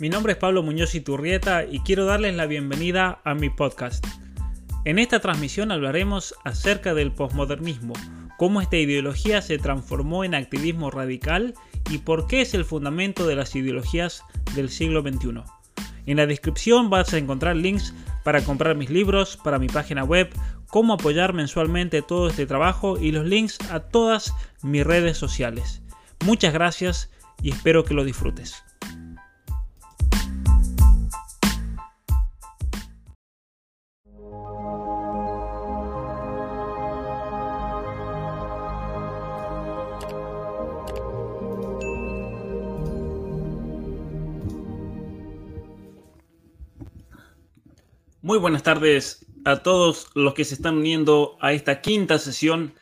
[0.00, 4.02] Mi nombre es Pablo Muñoz Iturrieta y quiero darles la bienvenida a mi podcast.
[4.86, 7.92] En esta transmisión hablaremos acerca del posmodernismo,
[8.38, 11.52] cómo esta ideología se transformó en activismo radical
[11.90, 14.22] y por qué es el fundamento de las ideologías
[14.54, 15.42] del siglo XXI.
[16.06, 17.92] En la descripción vas a encontrar links
[18.24, 20.30] para comprar mis libros, para mi página web,
[20.68, 25.82] cómo apoyar mensualmente todo este trabajo y los links a todas mis redes sociales.
[26.24, 27.10] Muchas gracias
[27.42, 28.64] y espero que lo disfrutes.
[48.30, 52.74] Muy buenas tardes a todos los que se están uniendo a esta quinta sesión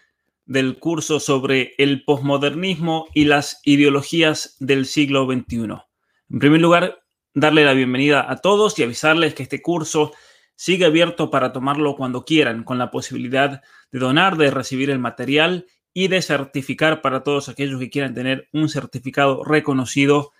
[0.45, 5.57] del curso sobre el posmodernismo y las ideologías del siglo XXI.
[6.29, 10.13] En primer lugar, darle la bienvenida a todos y avisarles que este curso
[10.55, 15.65] sigue abierto para tomarlo cuando quieran, con la posibilidad de donar, de recibir el material
[15.95, 20.31] y de certificar para todos aquellos que quieran tener un certificado reconocido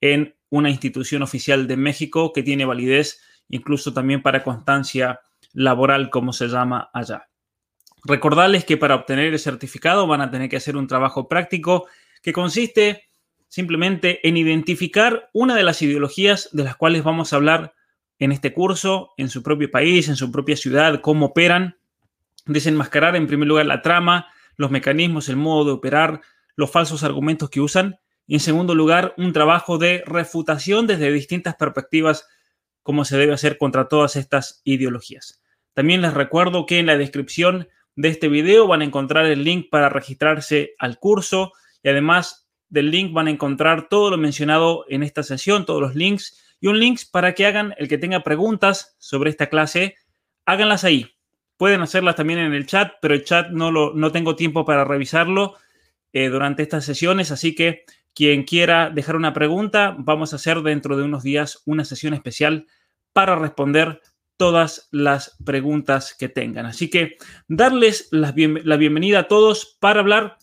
[0.00, 5.20] en una institución oficial de México que tiene validez incluso también para constancia
[5.52, 7.28] laboral, como se llama allá.
[8.04, 11.86] Recordarles que para obtener el certificado van a tener que hacer un trabajo práctico
[12.22, 13.04] que consiste
[13.48, 17.74] simplemente en identificar una de las ideologías de las cuales vamos a hablar
[18.18, 21.76] en este curso, en su propio país, en su propia ciudad, cómo operan,
[22.46, 26.20] desenmascarar en primer lugar la trama, los mecanismos, el modo de operar,
[26.56, 31.56] los falsos argumentos que usan, y en segundo lugar un trabajo de refutación desde distintas
[31.56, 32.26] perspectivas
[32.84, 35.42] cómo se debe hacer contra todas estas ideologías.
[35.72, 39.68] También les recuerdo que en la descripción de este video van a encontrar el link
[39.70, 45.02] para registrarse al curso y además del link van a encontrar todo lo mencionado en
[45.02, 48.96] esta sesión, todos los links y un link para que hagan el que tenga preguntas
[48.98, 49.96] sobre esta clase,
[50.44, 51.16] háganlas ahí.
[51.56, 54.84] Pueden hacerlas también en el chat, pero el chat no, lo, no tengo tiempo para
[54.84, 55.54] revisarlo
[56.12, 60.96] eh, durante estas sesiones, así que quien quiera dejar una pregunta, vamos a hacer dentro
[60.96, 62.66] de unos días una sesión especial
[63.14, 64.02] para responder
[64.36, 66.66] todas las preguntas que tengan.
[66.66, 67.16] Así que
[67.48, 70.36] darles la, bienvenida a todos para hablar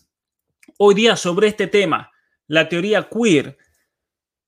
[0.78, 2.10] hoy día sobre este tema,
[2.48, 3.58] la teoría queer.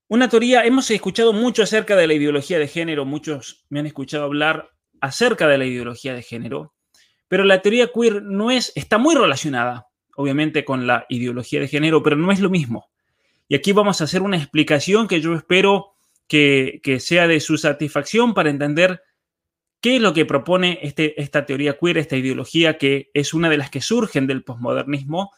[0.09, 4.25] Una teoría, hemos escuchado mucho acerca de la ideología de género, muchos me han escuchado
[4.25, 4.71] hablar
[5.01, 6.75] acerca de la ideología de género,
[7.29, 12.03] pero la teoría queer no es, está muy relacionada, obviamente, con la ideología de género,
[12.03, 12.89] pero no es lo mismo.
[13.49, 15.94] Y aquí vamos a hacer una explicación que yo espero
[16.29, 19.03] que, sea de su satisfacción para entender
[19.81, 23.59] qué es lo que propone este, esta teoría queer, esta ideología que es una de
[23.59, 25.31] las que surgen del posmodernismo,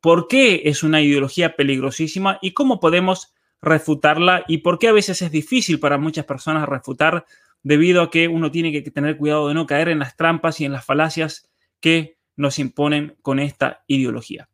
[0.00, 5.22] por qué es una ideología peligrosísima y cómo podemos refutarla y por qué a veces
[5.22, 7.24] es difícil para muchas personas refutar
[7.62, 10.66] debido a que uno tiene que tener cuidado de no caer en las trampas y
[10.66, 11.50] en las falacias
[11.80, 14.50] que nos imponen con esta ideología.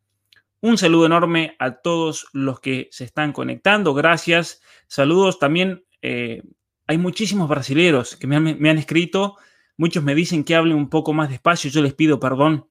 [0.63, 3.95] Un saludo enorme a todos los que se están conectando.
[3.95, 4.61] Gracias.
[4.87, 5.83] Saludos también.
[6.03, 6.43] Eh,
[6.85, 9.37] hay muchísimos brasileños que me han, escrito.
[9.75, 11.71] Muchos me dicen que hable un poco más despacio.
[11.71, 12.69] Yo les pido perdón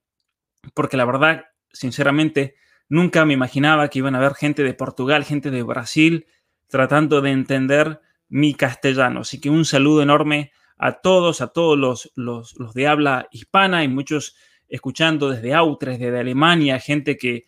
[0.73, 2.55] porque la verdad, sinceramente,
[2.89, 6.27] nunca me imaginaba que iban a haber gente de Portugal, gente de Brasil,
[6.69, 9.23] tratando de entender mi castellano.
[9.23, 13.83] Así que un saludo enorme a todos, a todos los, los, los de habla hispana
[13.83, 14.37] y muchos
[14.69, 17.47] escuchando desde Autres, desde Alemania, gente que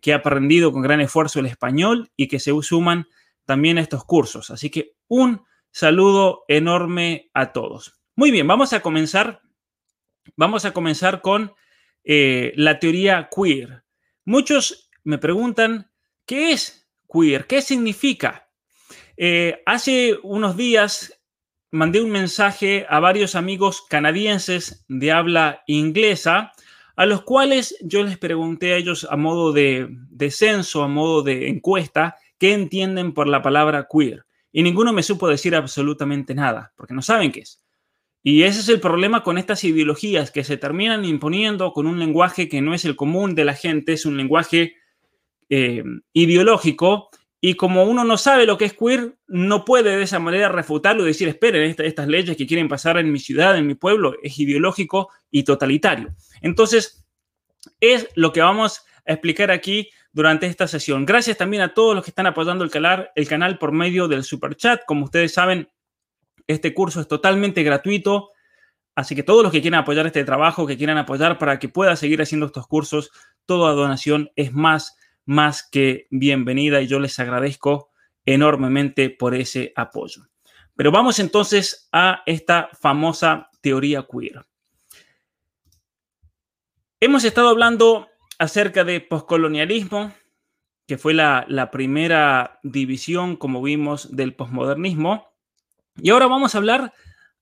[0.00, 3.08] que, ha aprendido con gran esfuerzo el español y que se suman
[3.44, 4.50] también a estos cursos.
[4.50, 5.42] Así que un
[5.72, 8.00] saludo enorme a todos.
[8.14, 9.42] Muy bien, vamos a comenzar.
[10.36, 11.52] Vamos a comenzar con
[12.04, 13.82] eh, la teoría queer.
[14.24, 15.90] Muchos me preguntan,
[16.24, 17.46] ¿qué es queer?
[17.46, 18.48] ¿Qué significa?
[19.16, 21.20] Eh, hace unos días
[21.72, 26.52] mandé un mensaje a varios amigos canadienses de habla inglesa
[26.96, 29.88] a los cuales yo les pregunté a ellos a modo de,
[30.30, 34.24] censo, a modo de encuesta, qué entienden por la palabra queer.
[34.52, 37.64] Y ninguno me supo decir absolutamente nada, porque no saben qué es.
[38.22, 42.48] Y ese es el problema con estas ideologías que se terminan imponiendo con un lenguaje
[42.48, 44.76] que no es el común de la gente, es un lenguaje
[45.50, 47.10] eh, ideológico
[47.46, 51.02] y como uno no sabe lo que es queer, no puede de esa manera refutarlo
[51.02, 54.38] y decir, esperen, estas leyes que quieren pasar en mi ciudad, en mi pueblo, es
[54.38, 56.14] ideológico y totalitario.
[56.40, 57.06] Entonces,
[57.80, 61.04] es lo que vamos a explicar aquí durante esta sesión.
[61.04, 64.24] Gracias también a todos los que están apoyando el canal, el canal por medio del
[64.24, 64.80] super chat.
[64.86, 65.68] Como ustedes saben,
[66.46, 68.30] este curso es totalmente gratuito.
[68.94, 71.94] Así que todos los que quieran apoyar este trabajo, que quieran apoyar para que pueda
[71.94, 73.10] seguir haciendo estos cursos,
[73.44, 77.90] toda donación es más más que bienvenida y yo les agradezco
[78.26, 80.26] enormemente por ese apoyo.
[80.76, 84.44] Pero vamos entonces a esta famosa teoría queer.
[87.00, 90.12] Hemos estado hablando acerca de poscolonialismo,
[90.86, 95.32] que fue la, la, primera división, como vimos, del posmodernismo.
[95.96, 96.92] Y ahora vamos a hablar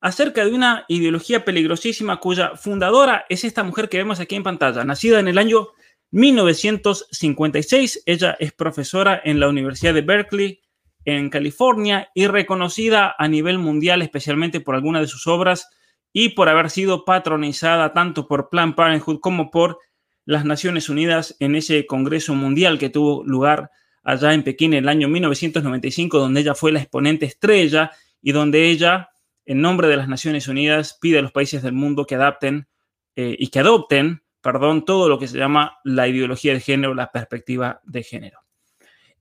[0.00, 4.84] acerca de una ideología peligrosísima cuya fundadora es esta mujer que vemos aquí en pantalla,
[4.84, 5.69] nacida en el año
[6.12, 8.04] 1956.
[8.06, 10.60] Ella es profesora en la Universidad de Berkeley,
[11.04, 15.68] en California, y reconocida a nivel mundial, especialmente por algunas de sus obras
[16.12, 19.78] y por haber sido patronizada tanto por Planned Parenthood como por
[20.24, 23.70] las Naciones Unidas en ese Congreso Mundial que tuvo lugar
[24.04, 28.68] allá en Pekín en el año 1995, donde ella fue la exponente estrella y donde
[28.68, 29.10] ella,
[29.46, 32.68] en nombre de las Naciones Unidas, pide a los países del mundo que adapten
[33.16, 37.10] eh, y que adopten, perdón, todo lo que se llama la ideología de género, la
[37.10, 38.40] perspectiva de género.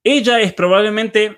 [0.04, 1.38] Ella es probablemente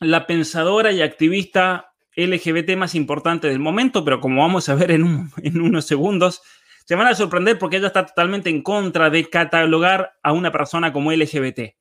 [0.00, 5.30] la pensadora y activista LGBT más importante del momento, pero como vamos a ver en,
[5.42, 6.42] en unos segundos,
[6.86, 10.92] se van a sorprender porque ella está totalmente en contra de catalogar a una persona
[10.92, 11.74] como LGBT.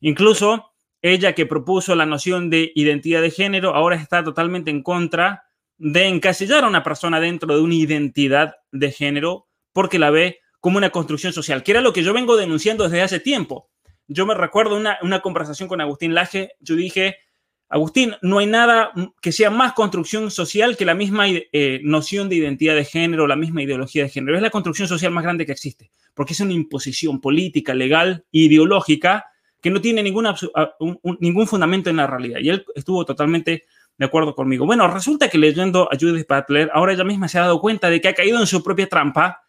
[0.00, 5.44] Incluso ella que propuso la noción de identidad de género ahora está totalmente en contra
[5.76, 10.78] de encasillar a una persona dentro de una identidad de género porque la ve como
[10.78, 13.70] una construcción social, que era lo que yo vengo denunciando desde hace tiempo.
[14.06, 17.18] Yo me recuerdo una, una conversación con Agustín Laje, yo dije,
[17.70, 22.36] Agustín, no hay nada que sea más construcción social que la misma eh, noción de
[22.36, 24.36] identidad de género, la misma ideología de género.
[24.36, 29.26] Es la construcción social más grande que existe, porque es una imposición política, legal, ideológica,
[29.60, 30.34] que no tiene ninguna,
[31.20, 32.40] ningún fundamento en la realidad.
[32.40, 33.64] Y él estuvo totalmente
[33.98, 34.64] de acuerdo conmigo.
[34.64, 38.00] Bueno, resulta que leyendo a Judith Butler, ahora ella misma se ha dado cuenta de
[38.00, 39.42] que ha caído en su propia trampa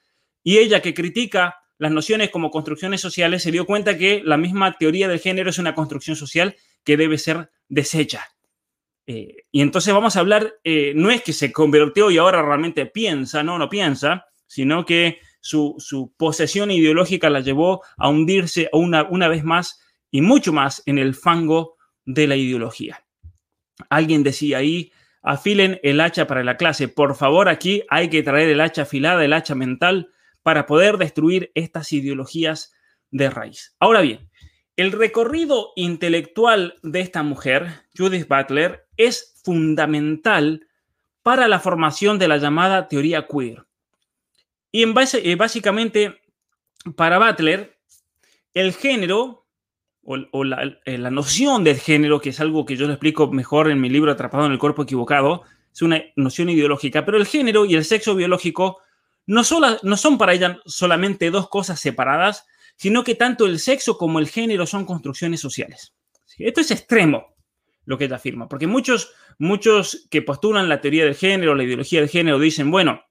[0.43, 4.77] y ella que critica las nociones como construcciones sociales se dio cuenta que la misma
[4.77, 8.27] teoría del género es una construcción social que debe ser deshecha.
[9.07, 12.85] Eh, y entonces vamos a hablar, eh, no es que se convirtió y ahora realmente
[12.85, 19.27] piensa, no, no piensa, sino que su, posesión ideológica la llevó a hundirse una, una
[19.27, 19.79] vez más
[20.11, 23.05] y mucho más en el fango de la ideología.
[23.89, 26.87] Alguien decía ahí, afilen el hacha para la clase.
[26.87, 30.11] Por favor, aquí hay que traer el hacha afilada, el hacha mental,
[30.43, 32.73] para poder destruir estas ideologías
[33.11, 33.75] de raíz.
[33.79, 34.29] Ahora bien,
[34.75, 40.67] el recorrido intelectual de esta mujer, Judith Butler, es fundamental
[41.21, 43.65] para la formación de la llamada teoría queer.
[44.71, 46.21] Y en base, eh, básicamente,
[46.95, 47.77] para Butler,
[48.53, 49.47] el género
[50.03, 53.79] o, eh, la, noción del género, que es algo que yo le explico mejor en
[53.79, 57.75] mi libro Atrapado en el cuerpo equivocado, es una noción ideológica, pero el género y
[57.75, 58.79] el sexo biológico
[59.29, 64.27] no, son para ella solamente dos cosas separadas, sino que tanto el sexo como el
[64.27, 65.93] género son construcciones sociales.
[66.39, 67.35] Esto es extremo,
[67.85, 71.99] lo que ella afirma, porque muchos, muchos que postulan la teoría del género, la ideología
[71.99, 73.03] del género, dicen, bueno,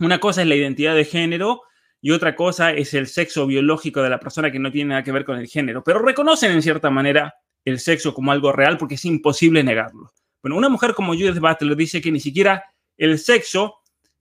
[0.00, 1.62] una cosa es la identidad de género
[2.02, 5.12] y otra cosa es el sexo biológico de la persona que no tiene nada que
[5.12, 8.96] ver con el género, pero reconocen en cierta manera el sexo como algo real porque
[8.96, 10.12] es imposible negarlo.
[10.42, 12.64] Bueno, una mujer como Judith Butler dice que ni siquiera
[12.98, 13.76] el sexo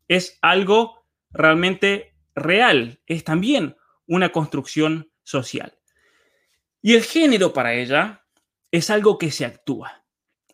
[0.08, 1.03] es algo
[1.34, 3.76] realmente real, es también
[4.08, 5.78] una construcción social.
[6.82, 8.26] Y el género para ella
[8.72, 10.06] es algo que se actúa,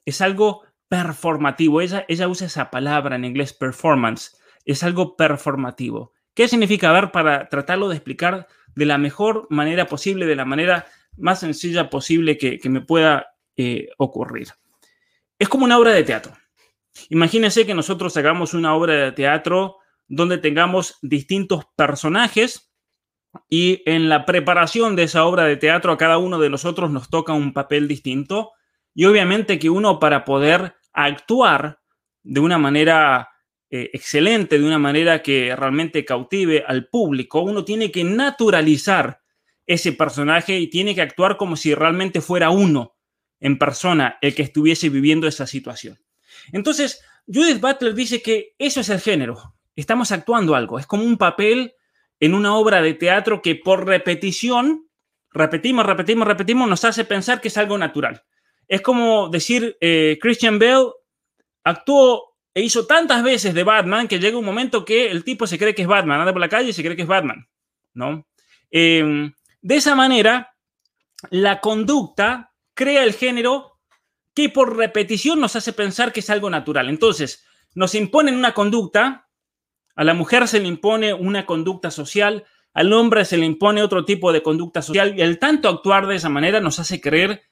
[0.05, 1.81] es algo performativo.
[1.81, 6.13] Ella, ella usa esa palabra en inglés, performance, es algo performativo.
[6.33, 6.89] ¿Qué significa?
[6.89, 10.86] A ver, para tratarlo de explicar de la mejor manera posible, de la manera
[11.17, 14.50] más sencilla posible que, me pueda eh, ocurrir.
[15.38, 16.33] Es como una obra de teatro.
[17.09, 19.78] Imagínense que nosotros hagamos una obra de teatro
[20.09, 22.73] donde tengamos distintos personajes
[23.47, 27.09] y en la preparación de esa obra de teatro a cada uno de nosotros nos
[27.09, 28.51] toca un papel distinto
[28.93, 31.79] y obviamente que uno para poder actuar
[32.23, 33.29] de una manera
[33.69, 39.21] eh, excelente, de una manera que realmente cautive al público, uno tiene que naturalizar
[39.67, 42.97] ese personaje y tiene que actuar como si realmente fuera uno
[43.39, 45.99] en persona el que estuviese viviendo esa situación.
[46.51, 51.17] Entonces, Judith Butler dice que eso es el género, estamos actuando algo, es como un
[51.17, 51.74] papel
[52.19, 54.88] en una obra de teatro que por repetición,
[55.31, 58.24] repetimos, repetimos, repetimos, nos hace pensar que es algo natural.
[58.67, 60.91] Es como decir, eh, Christian Bale
[61.63, 65.57] actuó e hizo tantas veces de Batman que llega un momento que el tipo se
[65.57, 67.48] cree que es Batman, anda por la calle y se cree que es Batman,
[67.93, 68.27] ¿no?
[68.69, 70.55] Em, de esa manera,
[71.29, 73.79] la conducta crea el género
[74.33, 76.89] que por repetición nos hace pensar que es algo natural.
[76.89, 77.45] Entonces,
[77.75, 79.28] nos imponen una conducta
[79.96, 84.05] a la mujer se le impone una conducta social, al hombre se le impone otro
[84.05, 87.43] tipo de conducta social y el tanto actuar de esa manera nos hace creer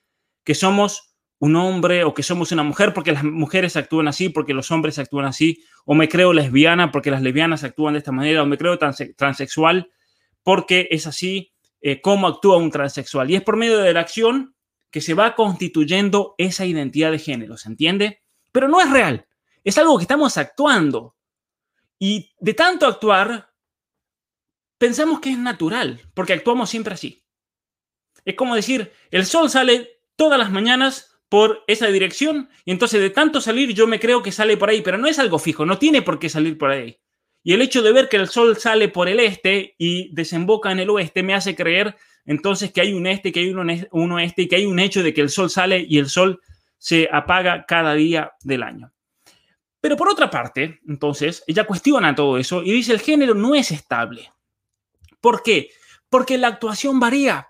[0.43, 4.53] que somos un hombre o que somos una mujer porque las mujeres actúan así, porque
[4.53, 8.43] los hombres actúan así, o me creo lesbiana porque las lesbianas actúan de esta manera,
[8.43, 9.91] o me creo transexual
[10.43, 11.51] porque es así
[11.81, 13.29] eh, como actúa un transexual.
[13.29, 14.55] Y es por medio de la acción
[14.89, 18.21] que se va constituyendo esa identidad de género, ¿se entiende?
[18.51, 19.27] Pero no es real,
[19.63, 21.16] es algo que estamos actuando.
[21.99, 23.51] Y de tanto actuar,
[24.77, 27.25] pensamos que es natural, porque actuamos siempre así.
[28.25, 33.09] Es como decir, el sol sale todas las mañanas por esa dirección y entonces de
[33.09, 35.77] tanto salir yo me creo que sale por ahí, pero no es algo fijo, no
[35.77, 36.99] tiene por qué salir por ahí.
[37.43, 40.79] Y el hecho de ver que el sol sale por el este y desemboca en
[40.79, 44.47] el oeste me hace creer entonces que hay un este, que hay un oeste y
[44.47, 46.41] que hay un hecho de que el sol sale y el sol
[46.77, 48.91] se apaga cada día del año.
[49.87, 53.71] Pero por otra parte, entonces, ella cuestiona todo eso y dice el género no es
[53.71, 54.33] estable.
[55.21, 55.69] ¿Por qué?
[56.09, 57.47] Porque la actuación varía.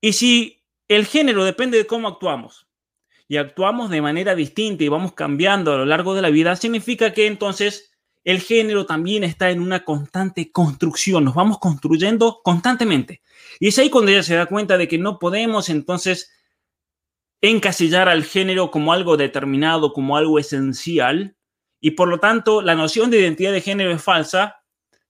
[0.00, 2.68] Y si el género depende de cómo actuamos
[3.28, 7.12] y actuamos de manera distinta y vamos cambiando a lo largo de la vida, significa
[7.12, 7.92] que entonces
[8.24, 13.20] el género también está en una constante construcción, nos vamos construyendo constantemente.
[13.60, 16.32] Y es ahí cuando ella se da cuenta de que no podemos entonces
[17.40, 21.36] encasillar al género como algo determinado, como algo esencial,
[21.80, 24.56] y por lo tanto la noción de identidad de género es falsa,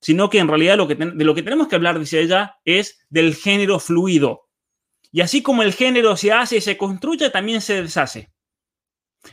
[0.01, 3.79] sino que en realidad de lo que tenemos que hablar, dice ella, es del género
[3.79, 4.49] fluido,
[5.11, 8.31] y así como el género se hace y se construye, también se deshace.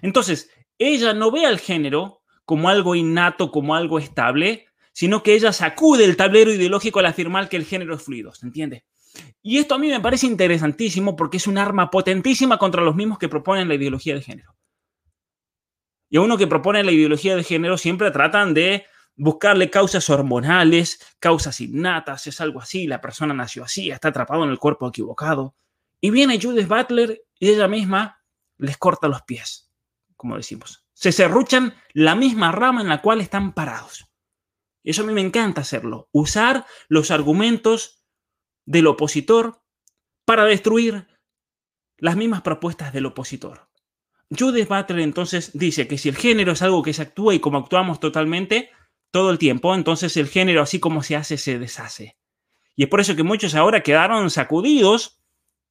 [0.02, 5.52] Entonces, ella no ve al género como algo innato, como algo estable, sino que ella
[5.52, 8.84] sacude el tablero ideológico al afirmar que el género es fluido, ¿se entiende?
[9.42, 13.18] Y esto a mí me parece interesantísimo porque es un arma potentísima contra los mismos
[13.18, 14.56] que proponen la ideología de género.
[16.08, 21.00] Y a uno que propone la ideología de género siempre tratan de buscarle causas hormonales,
[21.18, 25.56] causas innatas, es algo así, la persona nació así, está atrapado en el cuerpo equivocado.
[26.00, 28.22] Y viene Judith Butler y ella misma
[28.58, 29.70] les corta los pies,
[30.16, 30.84] como decimos.
[30.92, 34.06] Se serruchan la misma rama en la cual están parados.
[34.82, 38.05] Eso a mí me encanta hacerlo, usar los argumentos
[38.66, 39.62] del opositor
[40.24, 41.06] para destruir
[41.98, 43.68] las mismas propuestas del opositor.
[44.36, 47.58] Judith Butler entonces dice que si el género es algo que se actúa y como
[47.58, 48.70] actuamos totalmente
[49.10, 52.16] todo el tiempo, entonces el género así como se hace se deshace.
[52.74, 55.20] Y es por eso que muchos ahora quedaron sacudidos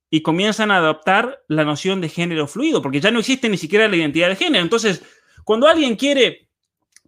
[0.10, 3.88] y comienzan a adoptar la noción de género fluido, porque ya no existe ni siquiera
[3.88, 4.64] la identidad de género.
[4.64, 5.04] Entonces,
[5.44, 6.50] cuando alguien quiere,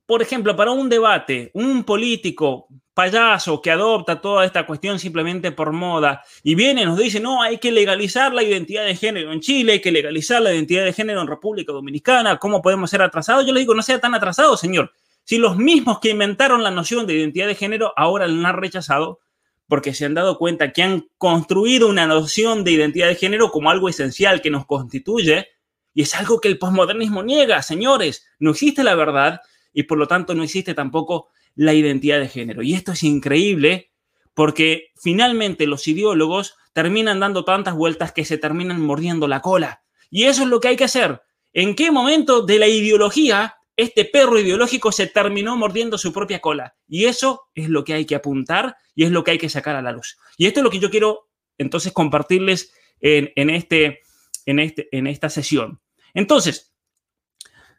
[0.05, 2.67] por ejemplo, para un debate, un político
[2.97, 7.43] payaso que adopta toda esta cuestión simplemente por moda y viene y nos dice, no,
[7.43, 10.93] hay que legalizar la identidad de género en Chile, hay que legalizar la identidad de
[10.93, 13.45] género en República Dominicana, ¿cómo podemos ser atrasados?
[13.45, 14.93] Yo le digo, no sea tan atrasado, señor.
[15.25, 19.19] Si los mismos que inventaron la noción de identidad de género ahora la han rechazado,
[19.67, 23.69] porque se han dado cuenta que han construido una noción de identidad de género como
[23.69, 25.49] algo esencial que nos constituye,
[25.93, 28.25] y es algo que el posmodernismo niega, señores.
[28.39, 31.27] No existe la verdad y por lo tanto no existe tampoco
[31.57, 32.63] la identidad de género.
[32.63, 33.91] Y esto es increíble
[34.33, 39.81] porque finalmente los ideólogos terminan dando tantas vueltas que se terminan mordiendo la cola.
[40.09, 41.21] Y eso es lo que hay que hacer.
[41.51, 46.75] ¿En qué momento de la ideología este perro ideológico se terminó mordiendo su propia cola.
[46.87, 49.75] Y eso es lo que hay que apuntar y es lo que hay que sacar
[49.75, 50.17] a la luz.
[50.35, 54.01] Y esto es lo que yo quiero entonces compartirles en, este,
[54.47, 55.79] en, este, en esta sesión.
[56.15, 56.73] Entonces,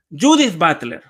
[0.09, 1.03] Judith Butler.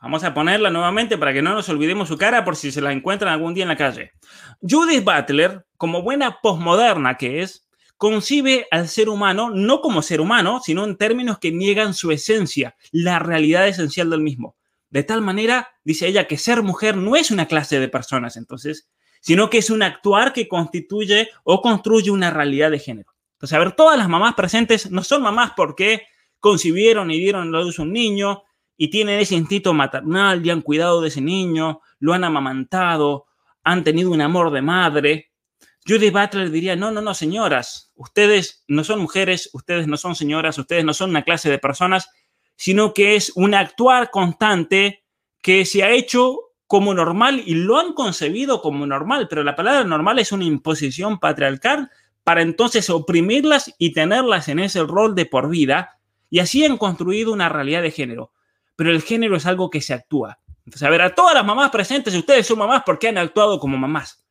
[0.00, 2.92] Vamos a ponerla nuevamente para que no nos olvidemos su cara por si se la
[2.92, 4.12] encuentran algún día en la calle.
[4.60, 10.60] Judith Butler, como buena posmoderna que es, concibe al ser humano no como ser humano,
[10.62, 14.56] sino en términos que niegan su esencia, la realidad esencial del mismo.
[14.90, 18.88] De tal manera, dice ella, que ser mujer no es una clase de personas, entonces,
[19.20, 23.12] sino que es un actuar que constituye o construye una realidad de género.
[23.32, 26.02] Entonces, a ver, todas las mamás presentes no son mamás porque
[26.38, 28.44] concibieron y dieron a luz un niño
[28.76, 33.26] y tienen ese instinto maternal y han cuidado de ese niño, lo han amamantado,
[33.64, 35.30] han tenido un amor de madre,
[35.88, 40.58] Judy Butler diría, no, no, no, señoras, ustedes no son mujeres, ustedes no son señoras,
[40.58, 42.10] ustedes no son una clase de personas,
[42.56, 45.04] sino que es un actuar constante
[45.40, 49.84] que se ha hecho como normal y lo han concebido como normal, pero la palabra
[49.84, 51.88] normal es una imposición patriarcal
[52.24, 57.32] para entonces oprimirlas y tenerlas en ese rol de por vida, y así han construido
[57.32, 58.32] una realidad de género.
[58.76, 60.38] Pero el género es algo que se actúa.
[60.58, 63.76] Entonces, a ver, a todas las mamás presentes, ustedes son mamás porque han actuado como
[63.78, 64.26] mamás.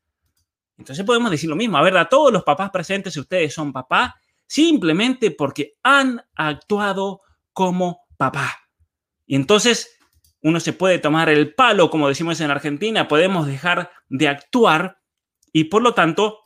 [0.78, 4.16] Entonces podemos decir lo mismo, a ver, a todos los papás presentes, ustedes son papá,
[4.46, 7.22] simplemente porque han actuado
[7.54, 8.58] como papá.
[9.26, 9.98] Y entonces
[10.42, 15.00] uno se puede tomar el palo, como decimos en Argentina, podemos dejar de actuar
[15.52, 16.42] y por lo tanto,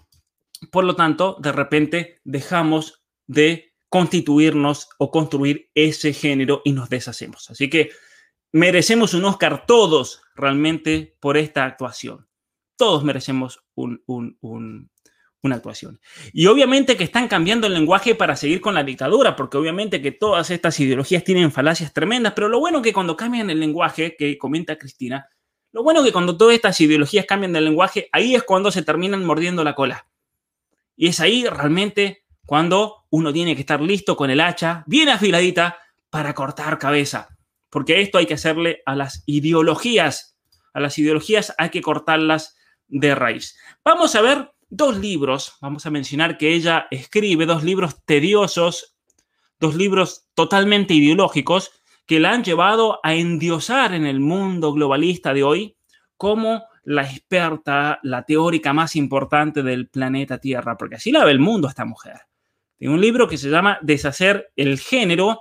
[0.72, 7.50] por lo tanto, de repente dejamos de constituirnos o construir ese género y nos deshacemos.
[7.50, 7.91] Así que
[8.51, 12.27] merecemos un Oscar todos realmente por esta actuación.
[12.77, 14.01] Todos merecemos un,
[15.41, 16.00] una actuación.
[16.31, 20.12] Y obviamente que están cambiando el lenguaje para seguir con la dictadura, porque obviamente que
[20.12, 24.38] todas estas ideologías tienen falacias tremendas, pero lo bueno que cuando cambian el lenguaje, que
[24.38, 25.27] comenta Cristina,
[25.72, 29.25] lo bueno que cuando todas estas ideologías cambian de lenguaje, ahí es cuando se terminan
[29.25, 30.08] mordiendo la cola.
[30.96, 35.77] Y es ahí realmente cuando uno tiene que estar listo con el hacha bien afiladita
[36.10, 37.38] para cortar cabeza.
[37.70, 40.36] Porque esto hay que hacerle a las ideologías.
[40.74, 43.56] A las ideologías hay que cortarlas de raíz.
[43.86, 48.96] Vamos a ver dos libros, vamos a mencionar que ella escribe dos libros tediosos,
[49.60, 51.70] dos libros totalmente ideológicos
[52.08, 55.77] que la han llevado a endiosar en el mundo globalista de hoy
[56.18, 61.39] como la experta, la teórica más importante del planeta Tierra, porque así la ve el
[61.39, 62.22] mundo esta mujer.
[62.79, 65.38] Tiene un libro que se llama Deshacer el género.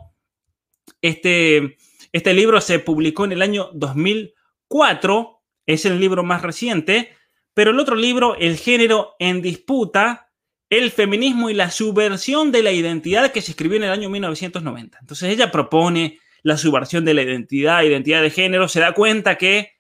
[1.01, 1.79] Este,
[2.13, 7.15] este libro se publicó en el año 2004, es el libro más reciente,
[7.55, 10.33] pero el otro libro, El género en disputa,
[10.69, 14.99] el feminismo y la subversión de la identidad, que se escribió en el año 1990.
[15.01, 19.75] Entonces ella propone la subversión de la identidad, identidad de género, se da cuenta que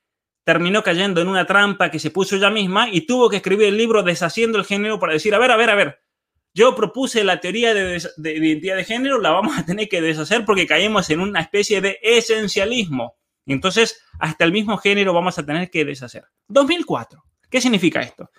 [0.45, 3.77] terminó cayendo en una trampa que se puso ella misma y tuvo que escribir el
[3.77, 5.99] libro Deshaciendo el género para decir, a ver, a ver, a ver,
[6.59, 10.45] yo propuse la teoría de, de, identidad de género, la vamos a tener que deshacer
[10.45, 13.15] porque caemos en una especie de esencialismo.
[13.47, 16.25] Entonces, hasta el mismo género vamos a tener que deshacer.
[16.49, 17.23] 2004.
[17.49, 18.31] ¿Qué significa esto?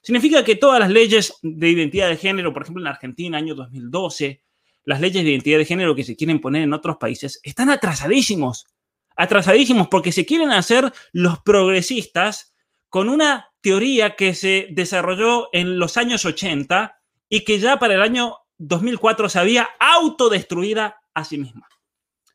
[0.00, 4.44] Significa que todas las leyes de identidad de género, por ejemplo en Argentina, año 2012,
[4.84, 8.66] las leyes de identidad de género que se quieren poner en otros países, están atrasadísimos.
[9.16, 12.54] Atrasadísimos porque se quieren hacer los progresistas
[12.88, 17.00] con una teoría que se desarrolló en los años 80
[17.34, 21.66] y que ya para el año 2004 se había autodestruida a sí misma.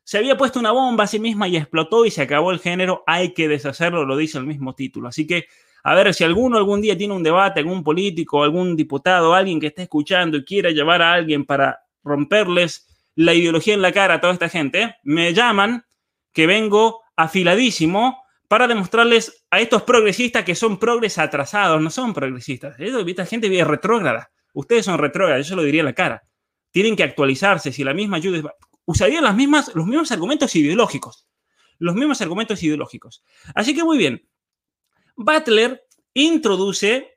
[0.04, 3.02] Se había puesto una bomba a sí misma y explotó y se acabó el género.
[3.06, 5.08] Hay que deshacerlo, lo dice el mismo título.
[5.08, 5.46] Así que
[5.84, 9.68] a ver, si alguno algún día tiene un debate, algún político, algún diputado, alguien que
[9.68, 14.20] esté escuchando y quiera llevar a alguien para romperles la ideología en la cara a
[14.20, 15.86] toda esta gente, me llaman
[16.30, 22.76] que vengo afiladísimo para demostrarles a estos progresistas que son progres atrasados, no son progresistas.
[22.78, 24.30] Esta gente viene retrógrada.
[24.52, 26.22] Ustedes son retrógradas, yo se lo diría en la cara.
[26.70, 27.72] Tienen que actualizarse.
[27.72, 31.26] Si la misma ayuda usaría las mismas, los mismos argumentos ideológicos.
[31.78, 33.24] Los mismos argumentos ideológicos.
[33.54, 34.28] Así que muy bien.
[35.16, 37.16] Butler introduce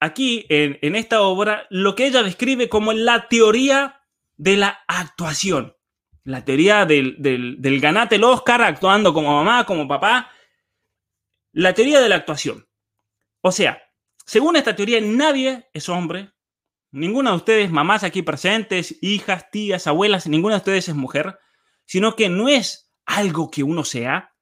[0.00, 4.02] aquí en, esta obra lo que ella describe como la teoría
[4.36, 5.76] de la actuación.
[6.24, 10.30] La teoría del, del, ganate el Oscar actuando como mamá, como papá.
[11.52, 12.66] La teoría de la actuación.
[13.40, 13.82] O sea,
[14.26, 16.33] según esta teoría, nadie es hombre.
[16.94, 21.36] Ninguna de ustedes, mamás aquí presentes, hijas, tías, abuelas, ninguna de ustedes es mujer,
[21.84, 24.32] sino que no es algo que uno sea,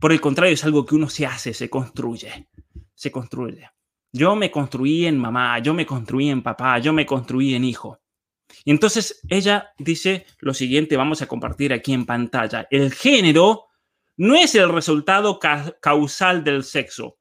[0.00, 2.48] por el contrario, es algo que uno se hace, se construye,
[2.94, 3.68] se construye.
[4.10, 8.00] Yo me construí en mamá, yo me construí en papá, yo me construí en hijo.
[8.64, 12.66] Y entonces ella dice lo siguiente, vamos a compartir aquí en pantalla.
[12.70, 13.66] El género
[14.16, 15.38] no es el resultado
[15.82, 17.18] causal del sexo,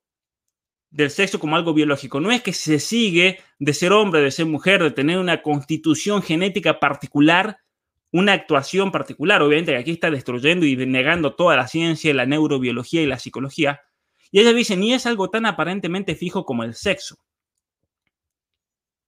[0.94, 2.22] del sexo como algo biológico.
[2.22, 6.22] No es que se sigue de ser hombre, de ser mujer, de tener una constitución
[6.22, 7.58] genética particular
[8.14, 9.42] una actuación particular.
[9.42, 13.82] Obviamente aquí está destruyendo y negando toda la ciencia, la neurobiología y la psicología.
[14.32, 17.18] Y ella dice, ni es algo tan aparentemente fijo como el sexo.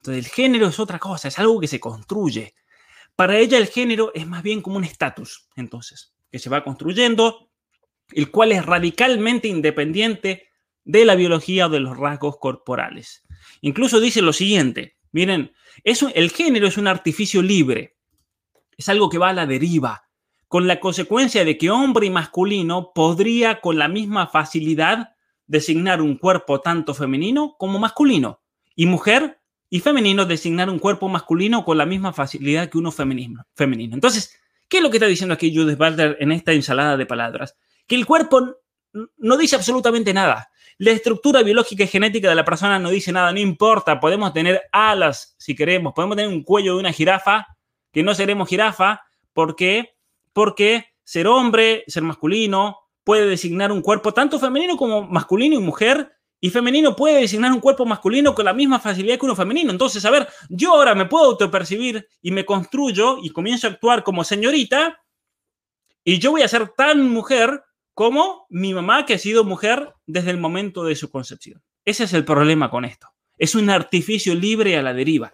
[0.02, 2.56] Entonces el género es otra cosa, es algo que se construye.
[3.15, 7.50] Para ella el género es más bien como un estatus, entonces, que se va construyendo,
[8.12, 10.50] el cual es radicalmente independiente
[10.86, 13.24] de la biología o de los rasgos corporales.
[13.62, 15.52] Incluso dice lo siguiente, miren,
[15.84, 17.98] eso, el género es un artificio libre,
[18.78, 20.08] es algo que va a la deriva,
[20.48, 25.15] con la consecuencia de que hombre y masculino podría con la misma facilidad
[25.48, 28.41] designar un cuerpo tanto femenino como masculino,
[28.76, 33.45] y mujer y femenino designar un cuerpo masculino con la misma facilidad que uno femenino.
[33.56, 33.95] femenino.
[33.95, 37.58] Entonces, ¿qué es lo que está diciendo aquí Judith Butler en esta ensalada de palabras?
[37.88, 38.58] Que el cuerpo
[39.17, 40.50] no dice absolutamente nada.
[40.77, 43.99] La estructura biológica y genética de la persona no dice nada, no importa.
[43.99, 47.47] Podemos tener alas si queremos, podemos tener un cuello de una jirafa
[47.93, 49.01] que no seremos jirafa.
[49.31, 49.95] ¿Por qué?
[50.33, 56.11] Porque ser hombre, ser masculino, puede designar un cuerpo tanto femenino como masculino y mujer,
[56.41, 59.71] y femenino puede designar un cuerpo masculino con la misma facilidad que uno femenino.
[59.71, 64.03] Entonces, a ver, yo ahora me puedo autopercibir y me construyo y comienzo a actuar
[64.03, 65.01] como señorita,
[66.03, 67.63] y yo voy a ser tan mujer
[67.95, 71.63] como mi mamá que ha sido mujer desde el momento de su concepción.
[71.86, 73.08] Ese es el problema con esto.
[73.38, 75.34] Es un artificio libre a la deriva.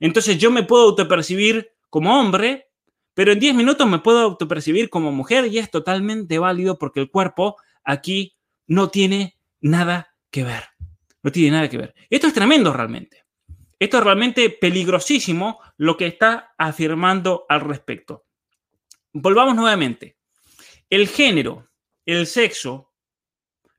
[0.00, 2.70] Entonces yo me puedo autopercibir como hombre,
[3.12, 7.10] pero en 10 minutos me puedo autopercibir como mujer y es totalmente válido porque el
[7.10, 8.34] cuerpo aquí
[8.66, 10.64] no tiene nada que ver.
[11.22, 11.94] No tiene nada que ver.
[12.08, 13.24] Esto es tremendo realmente.
[13.78, 18.24] Esto es realmente peligrosísimo lo que está afirmando al respecto.
[19.12, 20.16] Volvamos nuevamente.
[20.88, 21.69] El género,
[22.10, 22.92] el sexo,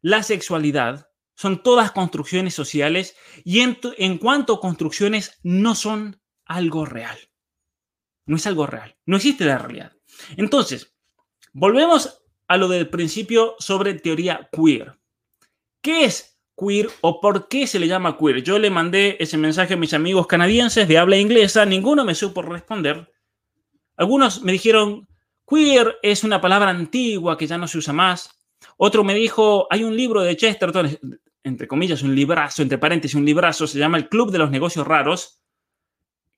[0.01, 7.17] la sexualidad son todas construcciones sociales y en, cuanto a construcciones no son algo real.
[8.25, 8.95] No es algo real.
[9.05, 9.93] No existe la realidad.
[10.37, 10.93] Entonces,
[11.53, 14.99] volvemos a lo del principio sobre teoría queer.
[15.81, 18.43] ¿Qué es queer o por qué se le llama queer?
[18.43, 22.43] Yo le mandé ese mensaje a mis amigos canadienses de habla inglesa, ninguno me supo
[22.43, 23.11] responder.
[23.95, 25.07] Algunos me dijeron,
[25.51, 28.29] queer es una palabra antigua que ya no se usa más.
[28.77, 30.97] Otro me dijo, hay un libro de Chesterton,
[31.43, 34.87] entre comillas, un librazo, entre paréntesis, un librazo, se llama El Club de los Negocios
[34.87, 35.41] Raros,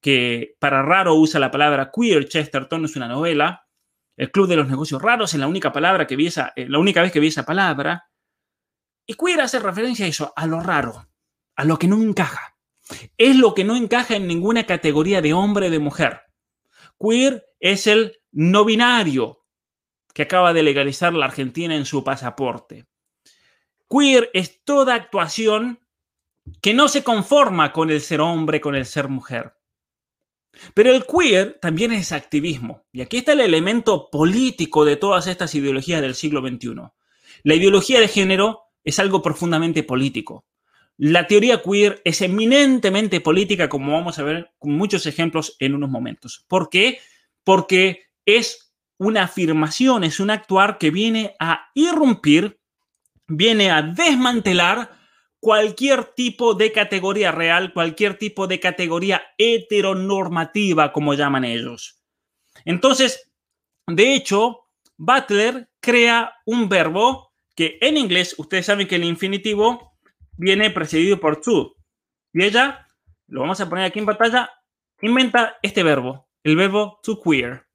[0.02, 3.68] que para raro usa la palabra queer, Chesterton es una novela.
[4.18, 6.80] El Club de los Negocios Raros es la única palabra que vi esa, eh, la
[6.80, 8.10] única vez que vi esa palabra.
[9.06, 11.08] Y queer hace referencia a eso, a lo raro,
[11.56, 12.58] a lo que no encaja.
[13.18, 16.22] Es lo que no encaja en ninguna categoría de hombre o de mujer.
[17.00, 19.46] Queer es el no binario
[20.14, 22.86] que acaba de legalizar la Argentina en su pasaporte.
[23.90, 25.80] Queer es toda actuación
[26.62, 29.54] que no se conforma con el ser hombre, con el ser mujer.
[30.74, 32.86] Pero el queer también es activismo.
[32.92, 36.76] Y aquí está el elemento político de todas estas ideologías del siglo XXI.
[37.44, 40.46] La ideología de género es algo profundamente político.
[40.98, 45.90] La teoría queer es eminentemente política, como vamos a ver con muchos ejemplos en unos
[45.90, 46.46] momentos.
[46.48, 47.00] ¿Por qué?
[47.44, 52.60] Porque es una afirmación, es un actuar que viene a irrumpir,
[53.28, 54.92] viene a desmantelar
[55.40, 62.02] cualquier tipo de categoría real, cualquier tipo de categoría heteronormativa, como llaman ellos.
[62.64, 63.30] Entonces,
[63.88, 69.98] de hecho, Butler crea un verbo que en inglés, ustedes saben que el infinitivo
[70.38, 71.76] viene precedido por to.
[72.34, 72.88] Y ella,
[73.28, 74.50] lo vamos a poner aquí en pantalla,
[75.02, 77.66] inventa este verbo, el verbo to queer.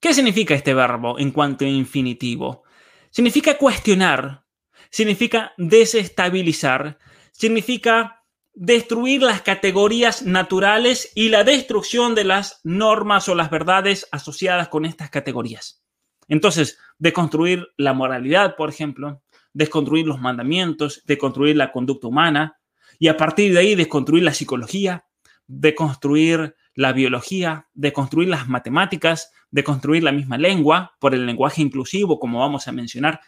[0.00, 2.64] ¿Qué significa este verbo en cuanto a infinitivo?
[3.10, 4.44] Significa cuestionar,
[4.90, 6.98] significa desestabilizar,
[7.32, 14.68] significa destruir las categorías naturales y la destrucción de las normas o las verdades asociadas
[14.68, 15.82] con estas categorías.
[16.28, 22.58] Entonces, deconstruir la moralidad, por ejemplo, desconstruir los mandamientos, deconstruir la conducta humana
[22.98, 25.06] y a partir de ahí desconstruir la psicología,
[25.46, 32.40] deconstruir la biología, deconstruir las matemáticas, deconstruir la misma lengua por el lenguaje inclusivo, como
[32.40, 33.20] vamos a mencionar.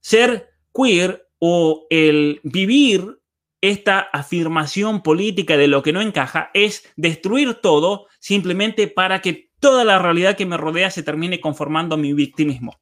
[0.00, 3.20] Ser queer o el vivir
[3.60, 9.84] esta afirmación política de lo que no encaja es destruir todo simplemente para que toda
[9.84, 12.80] la realidad que me rodea se termine conformando mi victimismo.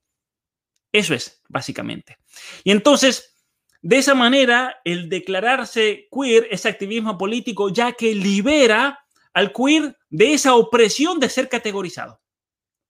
[0.92, 2.18] Eso es, básicamente.
[2.62, 3.34] Y entonces,
[3.82, 9.00] de esa manera, el declararse queer es activismo político ya que libera
[9.34, 12.20] al queer de esa opresión de ser categorizado.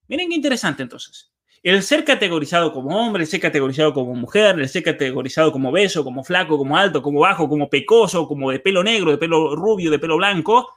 [0.09, 1.33] Miren qué interesante entonces.
[1.63, 6.05] El ser categorizado como hombre, el ser categorizado como mujer, el ser categorizado como beso,
[6.05, 9.91] como flaco, como alto, como bajo, como pecoso, como de pelo negro, de pelo rubio,
[9.91, 10.69] de pelo blanco,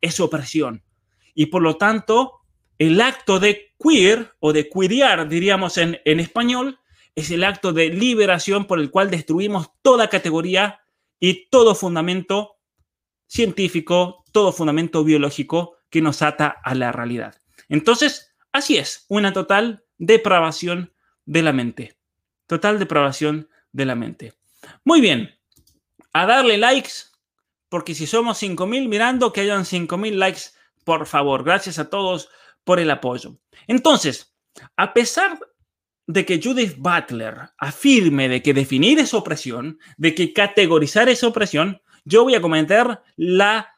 [0.00, 0.82] es opresión.
[1.34, 2.40] Y por lo tanto,
[2.78, 6.78] el acto de queer o de queerear, diríamos en, en español,
[7.14, 10.80] es el acto de liberación por el cual destruimos toda categoría
[11.20, 12.56] y todo fundamento
[13.26, 17.36] científico, todo fundamento biológico que nos ata a la realidad.
[17.68, 20.94] Entonces, así es, una total depravación
[21.26, 21.98] de la mente.
[22.46, 24.32] Total depravación de la mente.
[24.84, 25.34] Muy bien,
[26.12, 26.92] a darle likes,
[27.68, 30.40] porque si somos 5.000 mirando, que hayan 5.000 likes,
[30.84, 31.44] por favor.
[31.44, 32.30] Gracias a todos
[32.62, 33.36] por el apoyo.
[33.66, 34.34] Entonces,
[34.76, 35.38] a pesar
[36.06, 41.82] de que Judith Butler afirme de que definir es opresión, de que categorizar es opresión,
[42.04, 43.73] yo voy a comentar la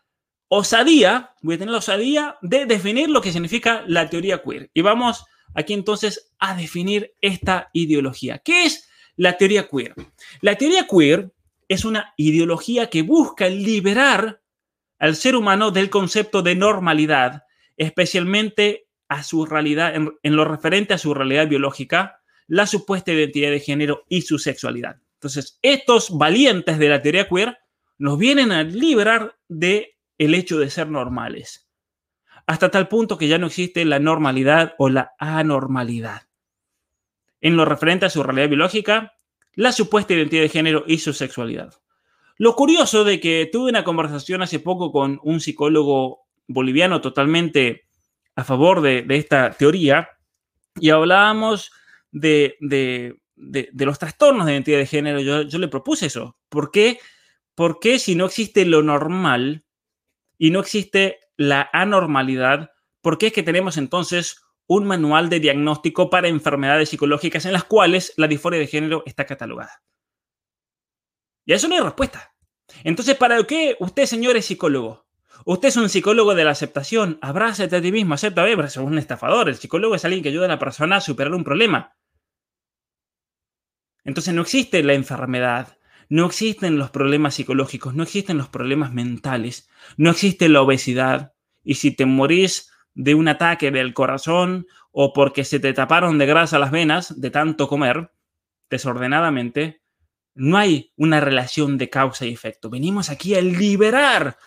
[0.48, 4.70] osadía, voy a tener la osadía de definir lo que significa la teoría queer.
[4.74, 8.38] Y vamos aquí entonces a definir esta ideología.
[8.38, 9.94] ¿Qué es la teoría queer?
[10.40, 11.32] La teoría queer
[11.68, 14.40] es una ideología que busca liberar
[14.98, 17.44] al ser humano del concepto de normalidad,
[17.76, 23.60] especialmente a su realidad, en, lo referente a su realidad biológica, la supuesta identidad de
[23.60, 24.96] género y su sexualidad.
[25.14, 27.58] Entonces, estos valientes de la teoría queer
[27.98, 31.66] nos vienen a liberar de el hecho de ser normales
[32.46, 36.22] hasta tal punto que ya no existe la normalidad o la anormalidad.
[37.40, 39.14] En lo referente a su realidad biológica,
[39.54, 41.74] la supuesta identidad de género y su sexualidad.
[42.38, 47.86] Lo curioso de que tuve una conversación hace poco con un psicólogo boliviano totalmente
[48.36, 50.08] a favor de, esta teoría
[50.78, 51.72] y hablábamos
[52.12, 52.56] de,
[53.34, 55.20] los trastornos de identidad de género.
[55.20, 56.36] Yo, le propuse eso.
[56.48, 57.00] ¿Por qué?
[57.54, 59.65] Porque si no existe lo normal
[60.38, 62.70] y no existe la anormalidad,
[63.00, 67.64] ¿por qué es que tenemos entonces un manual de diagnóstico para enfermedades psicológicas en las
[67.64, 69.82] cuales la disforia de género está catalogada?
[71.44, 72.34] Y a eso no hay respuesta.
[72.82, 75.06] Entonces, ¿para qué usted, señor, es psicólogo?
[75.44, 77.18] Usted es un psicólogo de la aceptación.
[77.22, 79.48] Abrázate a ti mismo, acepta, a es un estafador.
[79.48, 81.96] El psicólogo es alguien que ayuda a la persona a superar un problema.
[84.04, 89.68] Entonces no existe la enfermedad, no existen los problemas psicológicos, no existen los problemas mentales,
[89.96, 91.32] no existe la obesidad.
[91.64, 96.26] Y si te morís de un ataque del corazón o porque se te taparon de
[96.26, 98.10] grasa las venas de tanto comer
[98.70, 99.82] desordenadamente,
[100.34, 102.70] no hay una relación de causa y efecto.
[102.70, 104.38] Venimos aquí a liberar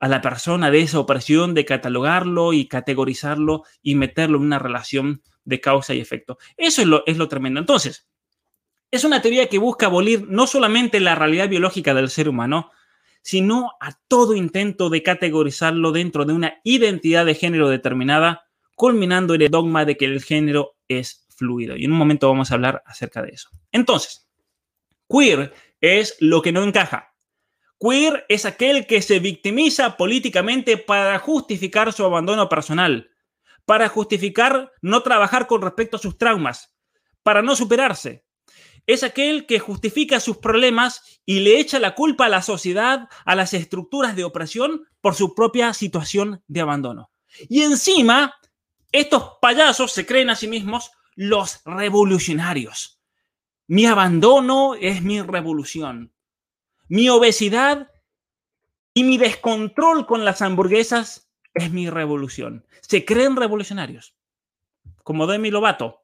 [0.00, 5.22] a la persona de esa opresión, de catalogarlo y categorizarlo y meterlo en una relación
[5.44, 6.38] de causa y efecto.
[6.56, 7.60] Eso es lo, es lo tremendo.
[7.60, 8.08] Entonces,
[8.94, 12.70] es una teoría que busca abolir no solamente la realidad biológica del ser humano,
[13.22, 19.42] sino a todo intento de categorizarlo dentro de una identidad de género determinada, culminando en
[19.42, 21.76] el dogma de que el género es fluido.
[21.76, 23.48] Y en un momento vamos a hablar acerca de eso.
[23.72, 24.28] Entonces,
[25.08, 27.14] Queer es lo que no encaja.
[27.80, 33.10] Queer es aquel que se victimiza políticamente para justificar su abandono personal,
[33.64, 36.76] para justificar no trabajar con respecto a sus traumas,
[37.24, 38.23] para no superarse.
[38.86, 43.34] Es aquel que justifica sus problemas y le echa la culpa a la sociedad, a
[43.34, 47.10] las estructuras de opresión por su propia situación de abandono.
[47.48, 48.34] Y encima,
[48.92, 53.00] estos payasos se creen a sí mismos los revolucionarios.
[53.66, 56.12] Mi abandono es mi revolución.
[56.88, 57.90] Mi obesidad
[58.92, 62.66] y mi descontrol con las hamburguesas es mi revolución.
[62.82, 64.14] Se creen revolucionarios.
[65.02, 66.02] Como Demi Lovato.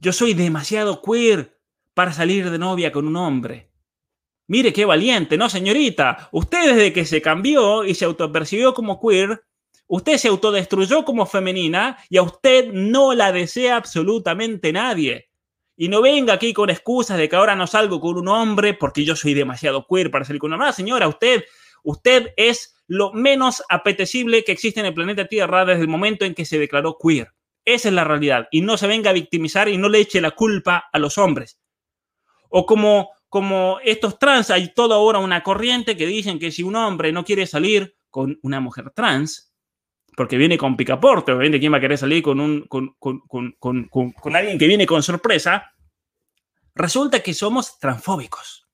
[0.00, 1.51] Yo soy demasiado queer
[1.94, 3.70] para salir de novia con un hombre.
[4.48, 6.28] Mire qué valiente, ¿no, señorita?
[6.32, 9.44] Usted desde que se cambió y se autopercibió como queer,
[9.86, 15.30] usted se autodestruyó como femenina y a usted no la desea absolutamente nadie.
[15.76, 19.04] Y no venga aquí con excusas de que ahora no salgo con un hombre porque
[19.04, 21.44] yo soy demasiado queer para salir con una No, señora, usted,
[21.82, 26.34] usted es lo menos apetecible que existe en el planeta Tierra desde el momento en
[26.34, 27.32] que se declaró queer.
[27.64, 28.48] Esa es la realidad.
[28.50, 31.61] Y no se venga a victimizar y no le eche la culpa a los hombres.
[32.54, 36.76] O como, como estos trans, hay toda ahora una corriente que dicen que si un
[36.76, 39.54] hombre no quiere salir con una mujer trans,
[40.14, 44.58] porque viene con picaporte, obviamente, ¿quién va a querer salir con, un, con, con, alguien
[44.58, 45.72] que viene con sorpresa?
[46.74, 48.68] Resulta que somos transfóbicos.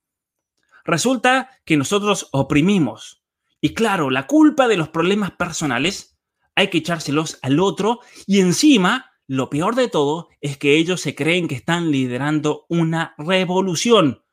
[0.85, 3.23] Resulta que nosotros oprimimos.
[3.61, 6.19] Y claro, la culpa de los problemas personales
[6.57, 11.14] hay que echárselos al otro y encima, lo peor de todo es que ellos se
[11.14, 14.25] creen que están liderando una revolución,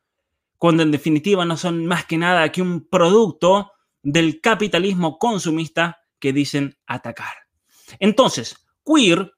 [0.56, 6.32] cuando en definitiva no son más que nada que un producto del capitalismo consumista que
[6.32, 7.34] dicen atacar.
[7.98, 9.32] Entonces, queer,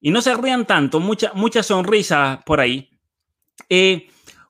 [0.00, 2.88] y no se rían tanto, mucha, mucha sonrisa por ahí,
[3.68, 4.08] eh,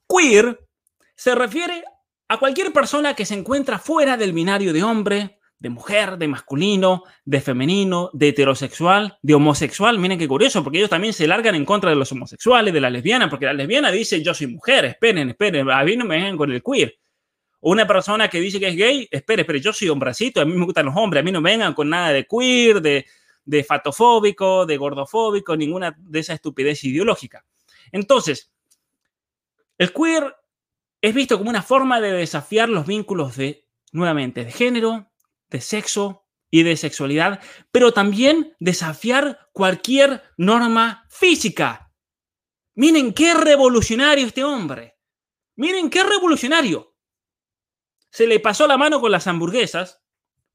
[0.08, 0.68] queer
[1.16, 1.82] se refiere
[2.28, 7.04] a cualquier persona que se encuentra fuera del binario de hombre, de mujer, de masculino,
[7.24, 9.98] de femenino, de heterosexual, de homosexual.
[9.98, 12.90] Miren qué curioso, porque ellos también se largan en contra de los homosexuales, de la
[12.90, 16.36] lesbiana, porque la lesbiana dice yo soy mujer, esperen, esperen, a mí no me vengan
[16.36, 16.94] con el queer
[17.60, 20.64] una persona que dice que es gay, espere, espere, yo soy hombracito, a mí me
[20.64, 23.06] gustan los hombres, a mí no me vengan con nada de queer, de,
[23.44, 27.44] de fatofóbico, de gordofóbico, ninguna de esa estupidez ideológica.
[27.90, 28.52] Entonces,
[29.76, 30.36] el queer
[31.00, 35.07] es visto como una forma de desafiar los vínculos de, nuevamente, de género,
[35.50, 41.92] de sexo y de sexualidad, pero también desafiar cualquier norma física.
[42.74, 44.96] Miren qué revolucionario este hombre.
[45.56, 46.88] Miren qué revolucionario
[48.10, 50.02] se le pasó la mano con las hamburguesas,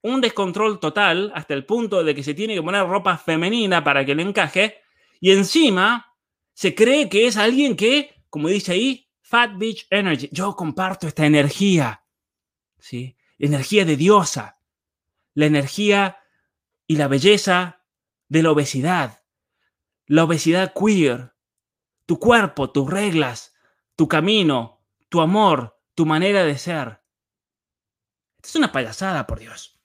[0.01, 4.05] un descontrol total hasta el punto de que se tiene que poner ropa femenina para
[4.05, 4.81] que le encaje,
[5.19, 6.13] y encima
[6.53, 11.25] se cree que es alguien que, como dice ahí, Fat Beach Energy, yo comparto esta
[11.25, 12.03] energía,
[12.79, 13.15] ¿sí?
[13.39, 14.59] Energía de diosa,
[15.33, 16.19] la energía
[16.87, 17.85] y la belleza
[18.29, 19.23] de la obesidad,
[20.05, 21.33] la obesidad queer,
[22.05, 23.55] tu cuerpo, tus reglas,
[23.95, 27.01] tu camino, tu amor, tu manera de ser.
[28.43, 29.79] Es una payasada, por Dios.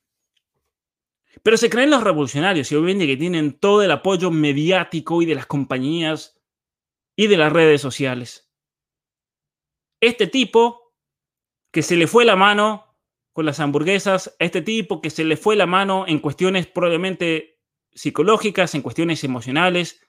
[1.43, 5.37] Pero se creen los revolucionarios y obviamente que tienen todo el apoyo mediático y de
[5.37, 6.41] las compañías
[7.15, 8.51] y de las redes sociales.
[10.01, 10.95] Este tipo
[11.71, 12.88] que se le fue la mano
[13.38, 17.61] con las hamburguesas a este tipo que se le fue la mano en cuestiones probablemente
[17.94, 20.01] psicológicas, en cuestiones emocionales,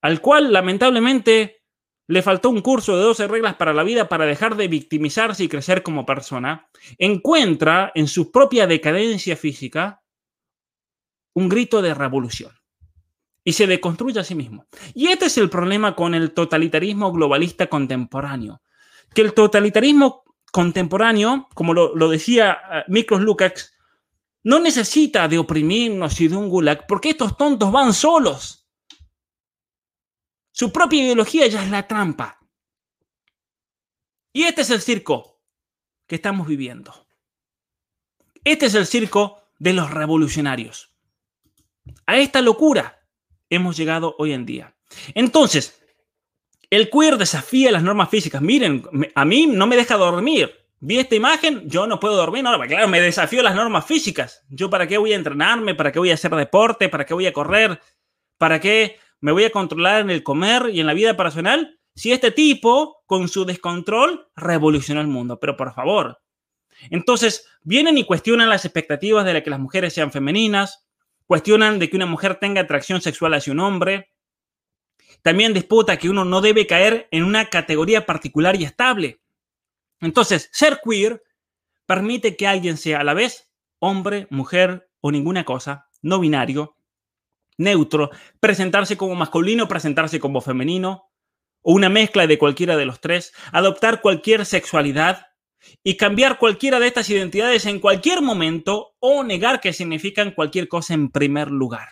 [0.00, 1.62] al cual lamentablemente
[2.08, 5.48] le faltó un curso de 12 reglas para la vida para dejar de victimizarse y
[5.48, 10.02] crecer como persona, encuentra en su propia decadencia física
[11.32, 12.50] un grito de revolución
[13.44, 14.66] y se deconstruye a sí mismo.
[14.94, 18.62] Y este es el problema con el totalitarismo globalista contemporáneo,
[19.14, 23.74] que el totalitarismo contemporáneo, como lo, decía uh, Miklos Lukács,
[24.44, 28.68] no necesita de oprimirnos y de un gulag, porque estos tontos van solos.
[30.52, 32.38] Su propia ideología ya es la trampa.
[34.32, 35.40] Y este es el circo
[36.06, 37.06] que estamos viviendo.
[38.44, 40.92] Este es el circo de los revolucionarios.
[42.06, 43.06] A esta locura
[43.50, 44.76] hemos llegado hoy en día.
[45.14, 45.82] Entonces,
[46.70, 48.42] el queer desafía las normas físicas.
[48.42, 50.54] Miren, a mí no me deja dormir.
[50.80, 52.44] Vi esta imagen, yo no puedo dormir.
[52.44, 54.44] No, claro, me desafío las normas físicas.
[54.48, 55.74] ¿Yo para qué voy a entrenarme?
[55.74, 56.88] ¿Para qué voy a hacer deporte?
[56.88, 57.80] ¿Para qué voy a correr?
[58.36, 61.80] ¿Para qué me voy a controlar en el comer y en la vida personal?
[61.94, 65.40] Si este tipo, con su descontrol, revolucionó el mundo.
[65.40, 66.20] Pero por favor.
[66.90, 70.86] Entonces, vienen y cuestionan las expectativas de que las mujeres sean femeninas,
[71.26, 74.12] cuestionan de que una mujer tenga atracción sexual hacia un hombre,
[75.22, 79.20] también disputa que uno no debe caer en una categoría particular y estable.
[80.00, 81.22] Entonces, ser queer
[81.86, 83.48] permite que alguien sea a la vez
[83.80, 86.76] hombre, mujer o ninguna cosa, no binario,
[87.56, 91.10] neutro, presentarse como masculino, presentarse como femenino,
[91.62, 95.26] o una mezcla de cualquiera de los tres, adoptar cualquier sexualidad
[95.82, 100.94] y cambiar cualquiera de estas identidades en cualquier momento o negar que significan cualquier cosa
[100.94, 101.88] en primer lugar.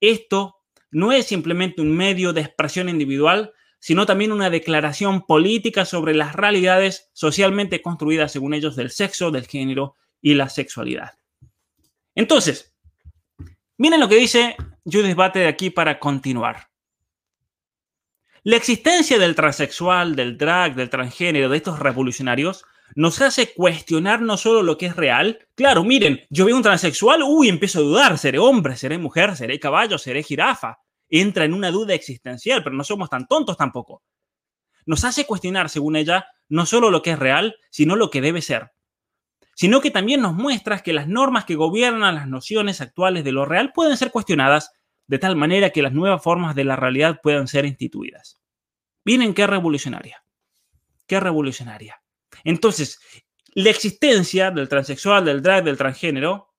[0.00, 0.55] Esto
[0.90, 6.34] no es simplemente un medio de expresión individual, sino también una declaración política sobre las
[6.34, 11.18] realidades socialmente construidas, según ellos, del sexo, del género y la sexualidad.
[12.14, 12.74] Entonces,
[13.76, 16.68] miren lo que dice Judith Butler aquí para continuar.
[18.42, 24.36] La existencia del transexual, del drag, del transgénero, de estos revolucionarios, nos hace cuestionar no
[24.36, 25.38] solo lo que es real.
[25.54, 29.58] Claro, miren, yo veo un transexual, uy, empiezo a dudar, seré hombre, seré mujer, seré
[29.58, 30.78] caballo, seré jirafa.
[31.08, 34.02] Entra en una duda existencial, pero no somos tan tontos tampoco.
[34.86, 38.40] Nos hace cuestionar, según ella, no solo lo que es real, sino lo que debe
[38.40, 38.72] ser.
[39.54, 43.44] Sino que también nos muestra que las normas que gobiernan las nociones actuales de lo
[43.44, 44.72] real pueden ser cuestionadas
[45.06, 48.40] de tal manera que las nuevas formas de la realidad puedan ser instituidas.
[49.04, 50.24] Miren qué revolucionaria.
[51.06, 52.02] Qué revolucionaria.
[52.46, 53.00] Entonces,
[53.54, 56.54] la existencia del transexual, del drag, del transgénero,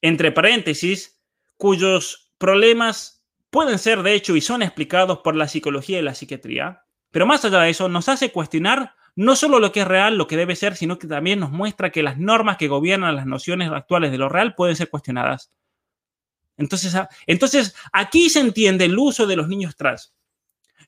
[0.00, 1.20] entre paréntesis,
[1.58, 6.86] cuyos problemas pueden ser de hecho y son explicados por la psicología y la psiquiatría,
[7.10, 10.26] pero más allá de eso, nos hace cuestionar no solo lo que es real, lo
[10.26, 13.70] que debe ser, sino que también nos muestra que las normas que gobiernan las nociones
[13.70, 15.52] actuales de lo real pueden ser cuestionadas.
[16.56, 20.14] Entonces, entonces aquí se entiende el uso de los niños trans.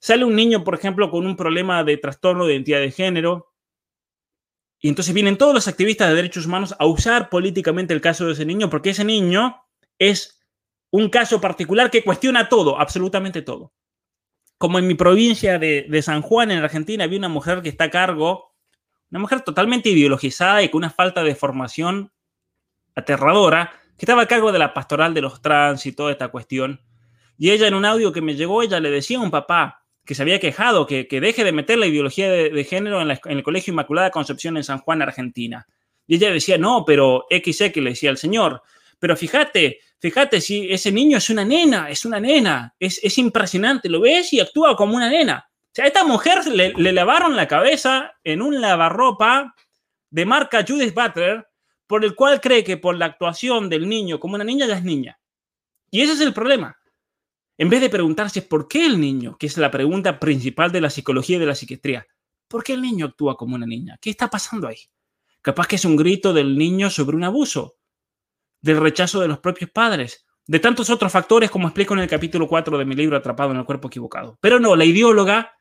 [0.00, 3.51] Sale un niño, por ejemplo, con un problema de trastorno de identidad de género,
[4.84, 8.32] y entonces vienen todos los activistas de derechos humanos a usar políticamente el caso de
[8.32, 9.64] ese niño, porque ese niño
[9.96, 10.42] es
[10.90, 13.72] un caso particular que cuestiona todo, absolutamente todo.
[14.58, 17.90] Como en mi provincia de, San Juan, en Argentina, había una mujer que está a
[17.90, 18.56] cargo,
[19.12, 22.12] una mujer totalmente ideologizada y con una falta de formación
[22.96, 26.80] aterradora, que estaba a cargo de la pastoral de los trans y toda esta cuestión.
[27.38, 30.14] Y ella en un audio que me llegó, ella le decía a un papá, que
[30.14, 34.10] se había quejado, que, deje de meter la ideología de, género en, el Colegio Inmaculada
[34.10, 35.66] Concepción en San Juan, Argentina.
[36.06, 38.62] Y ella decía, no, pero XX le decía al Señor.
[38.98, 44.00] Pero fíjate, fíjate, si ese niño es una nena, es una nena, es, impresionante, lo
[44.00, 45.48] ves y actúa como una nena.
[45.48, 49.54] O sea, a esta mujer le, le lavaron la cabeza en un lavarropa
[50.10, 51.46] de marca Judith Butler,
[51.86, 54.82] por el cual cree que por la actuación del niño como una niña ya es
[54.82, 55.18] niña.
[55.90, 56.76] Y ese es el problema.
[57.58, 60.90] En vez de preguntarse por qué el niño, que es la pregunta principal de la
[60.90, 62.06] psicología y de la psiquiatría,
[62.48, 63.98] ¿por qué el niño actúa como una niña?
[64.00, 64.78] ¿Qué está pasando ahí?
[65.42, 67.76] Capaz que es un grito del niño sobre un abuso,
[68.60, 72.48] del rechazo de los propios padres, de tantos otros factores como explico en el capítulo
[72.48, 74.38] 4 de mi libro Atrapado en el cuerpo equivocado.
[74.40, 75.52] Pero no, la ideóloga,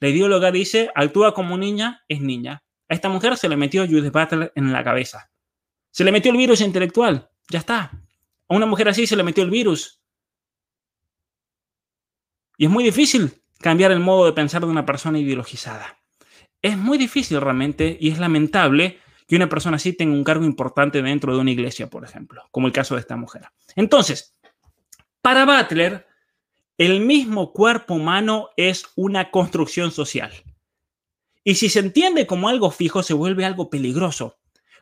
[0.00, 2.62] la ideóloga dice, actúa como niña, es niña.
[2.88, 5.30] A esta mujer se le metió Judith Butler en la cabeza.
[5.90, 7.90] Se le metió el virus intelectual, ya está.
[8.48, 9.99] A una mujer así se le metió el virus
[12.60, 15.98] y es muy difícil cambiar el modo de pensar de una persona ideologizada.
[16.60, 21.00] Es muy difícil realmente y es lamentable que una persona así tenga un cargo importante
[21.00, 23.44] dentro de una iglesia, por ejemplo, como el caso de esta mujer.
[23.76, 24.36] Entonces,
[25.22, 26.06] para Butler,
[26.76, 30.30] el mismo cuerpo humano es una construcción social.
[31.42, 34.36] Y si se entiende como algo fijo, se vuelve algo peligroso.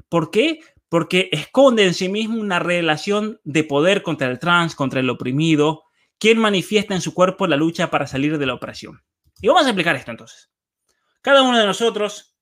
[0.09, 0.63] ¿Por qué?
[0.89, 5.85] Porque esconde en sí mismo una relación de poder contra el trans, contra el oprimido,
[6.19, 9.03] quien manifiesta en su cuerpo la lucha para salir de la opresión.
[9.41, 10.51] Y vamos a explicar esto entonces.
[11.23, 12.37] Cada uno de nosotros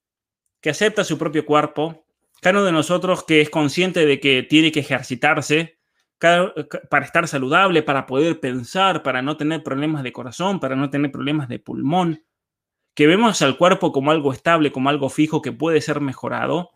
[0.60, 2.06] que acepta su propio cuerpo,
[2.40, 5.78] cada uno de nosotros que es consciente de que tiene que ejercitarse
[6.18, 11.12] para estar saludable, para poder pensar, para no tener problemas de corazón, para no tener
[11.12, 12.24] problemas de pulmón,
[12.94, 16.70] que vemos al cuerpo como algo estable, como algo fijo que puede ser mejorado,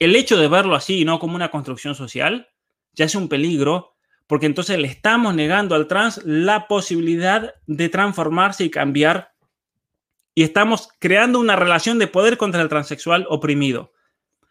[0.00, 2.48] el hecho de verlo así y no como una construcción social
[2.92, 3.91] ya es un peligro
[4.26, 9.32] porque entonces le estamos negando al trans la posibilidad de transformarse y cambiar
[10.34, 13.92] y estamos creando una relación de poder contra el transexual oprimido.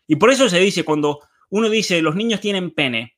[0.08, 3.16] Y por eso se dice cuando uno dice los niños tienen pene,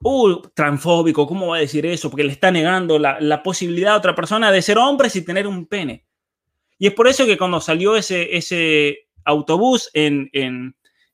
[0.00, 2.10] uh, transfóbico, ¿cómo va a decir eso?
[2.10, 5.66] Porque le está negando la, posibilidad a otra persona de ser hombre sin tener un
[5.66, 6.04] pene.
[6.78, 10.30] Y es por eso que cuando salió ese, ese autobús en,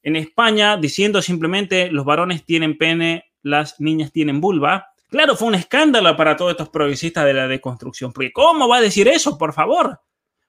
[0.03, 6.17] España diciendo simplemente los varones tienen pene, las niñas tienen vulva, claro, fue un escándalo
[6.17, 8.13] para todos estos progresistas de la deconstrucción.
[8.13, 10.01] Porque ¿cómo va a decir eso, por favor?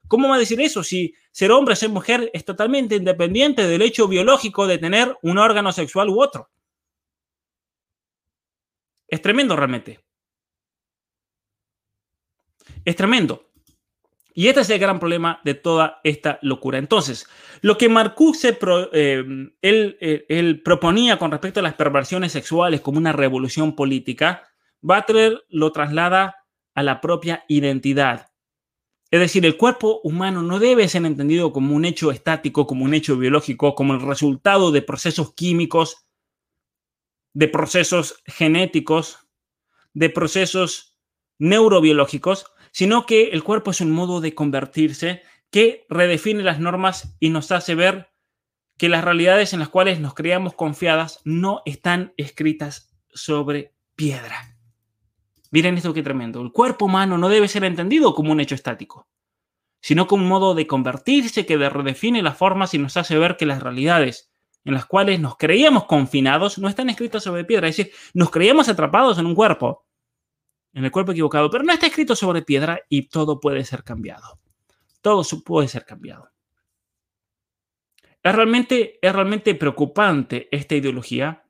[0.07, 4.07] ¿Cómo va a decir eso si ser hombre ser mujer es totalmente independiente del hecho
[4.07, 6.49] biológico de tener un órgano sexual u otro?
[9.07, 9.99] Es tremendo realmente.
[12.85, 13.52] Es tremendo.
[14.33, 16.79] Y este es el gran problema de toda esta locura.
[16.79, 17.27] Entonces,
[17.61, 18.57] lo que Marcuse
[18.93, 19.23] eh,
[19.61, 24.43] eh, él, proponía con respecto a las perversiones sexuales como una revolución política,
[24.81, 26.35] Butler lo traslada
[26.73, 28.27] a la propia identidad.
[29.11, 32.95] Es decir, el cuerpo humano no debe ser entendido como un hecho estático, como un
[32.95, 36.07] hecho biológico, como el resultado de procesos químicos,
[37.33, 39.19] de procesos genéticos,
[39.93, 40.97] de procesos
[41.37, 45.21] neurobiológicos, sino que el cuerpo es un modo de convertirse
[45.51, 48.09] que redefine las normas y nos hace ver
[48.77, 54.57] que las realidades en las cuales nos creamos confiadas no están escritas sobre piedra.
[55.51, 56.41] Miren esto qué tremendo.
[56.41, 59.07] El cuerpo humano no debe ser entendido como un hecho estático,
[59.79, 63.45] sino como un modo de convertirse que redefine las formas y nos hace ver que
[63.45, 64.33] las realidades
[64.65, 67.67] en las cuales nos creíamos confinados no están escritas sobre piedra.
[67.67, 69.82] Es decir, nos creíamos atrapados en un cuerpo,
[70.73, 74.39] en el cuerpo equivocado, pero no está escrito sobre piedra y todo puede ser cambiado.
[75.01, 76.29] Todo puede ser cambiado.
[78.23, 81.43] Es realmente, es realmente preocupante esta ideología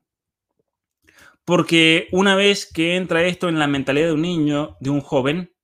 [1.44, 5.54] porque una vez que entra esto en la mentalidad de un niño, de un joven,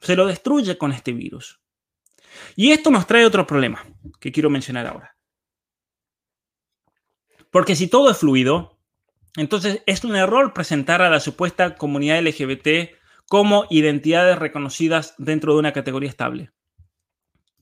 [0.00, 1.60] se lo destruye con este virus.
[2.54, 3.84] Y esto nos trae otro problema
[4.20, 5.16] que quiero mencionar ahora.
[7.50, 8.75] Porque si todo es fluido,
[9.36, 12.94] entonces, es un error presentar a la supuesta comunidad LGBT
[13.28, 16.50] como identidades reconocidas dentro de una categoría estable.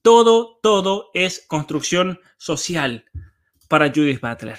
[0.02, 3.06] Todo, todo es construcción social
[3.68, 4.58] para Judith Butler.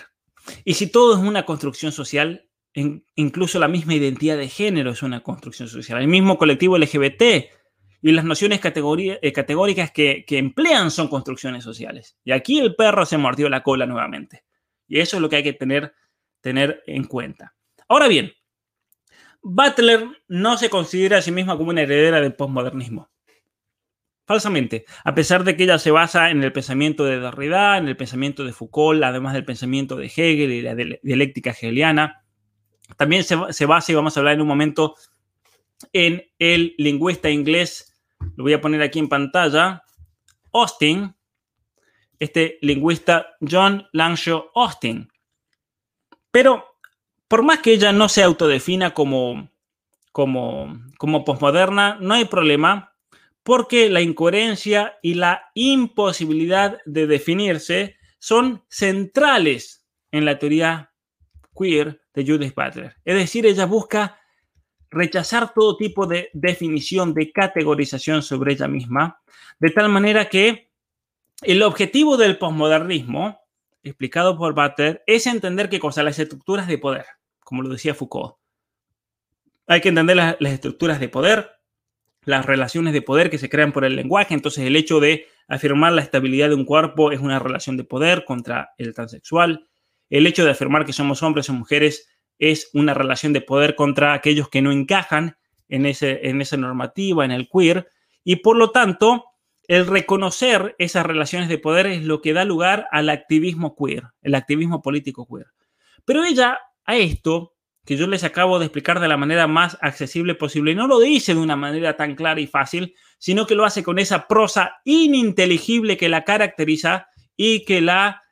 [0.63, 5.21] Y si todo es una construcción social, incluso la misma identidad de género es una
[5.23, 6.01] construcción social.
[6.01, 7.21] El mismo colectivo LGBT
[8.01, 12.17] y las nociones eh, categóricas que, que emplean son construcciones sociales.
[12.23, 14.43] Y aquí el perro se mordió la cola nuevamente.
[14.87, 15.93] Y eso es lo que hay que tener
[16.45, 17.55] tener en cuenta.
[17.87, 18.31] Ahora bien,
[19.41, 23.09] Butler no se considera a sí misma como una heredera del postmodernismo.
[24.27, 27.97] Falsamente, a pesar de que ella se basa en el pensamiento de Derrida, en el
[27.97, 32.23] pensamiento de Foucault, además del pensamiento de Hegel y la dialéctica hegeliana,
[32.95, 34.93] también se, se basa, y vamos a hablar en un momento,
[35.93, 37.99] en el lingüista inglés,
[38.35, 39.81] lo voy a poner aquí en pantalla,
[40.53, 41.15] Austin,
[42.19, 45.09] este lingüista John Langshaw Austin,
[46.35, 46.75] pero
[47.29, 49.47] por más que ella no se autodefina como,
[50.11, 52.93] como, como posmoderna, no hay problema
[53.41, 60.91] porque la incoherencia y la imposibilidad de definirse son centrales en la teoría
[61.57, 62.97] queer de Judith Butler.
[63.05, 64.19] Es decir, ella busca
[64.89, 69.21] rechazar todo tipo de definición, de categorización sobre ella misma,
[69.57, 70.69] de tal manera que
[71.43, 73.39] el objetivo del posmodernismo
[73.85, 77.05] explicado por Butler es entender qué cosa, las estructuras de poder,
[77.39, 78.35] como lo decía Foucault.
[79.67, 81.51] Hay que entender las, estructuras de poder,
[82.23, 84.33] las relaciones de poder que se crean por el lenguaje.
[84.33, 88.25] Entonces, el hecho de afirmar la estabilidad de un cuerpo es una relación de poder
[88.25, 89.67] contra el transexual.
[90.09, 94.13] El hecho de afirmar que somos hombres o mujeres es una relación de poder contra
[94.13, 95.37] aquellos que no encajan
[95.69, 97.87] en, ese, en esa normativa, en el queer.
[98.23, 99.25] Y por lo tanto,
[99.67, 104.35] el reconocer esas relaciones de poder es lo que da lugar al activismo queer, el
[104.35, 105.47] activismo político queer.
[106.05, 107.55] Pero ella a esto
[107.85, 110.73] que yo les acabo de explicar de la manera más accesible posible.
[110.73, 113.99] No lo dice de una manera tan clara y fácil, sino que lo hace con
[113.99, 117.07] esa prosa ininteligible que la caracteriza
[117.37, 118.23] y que la,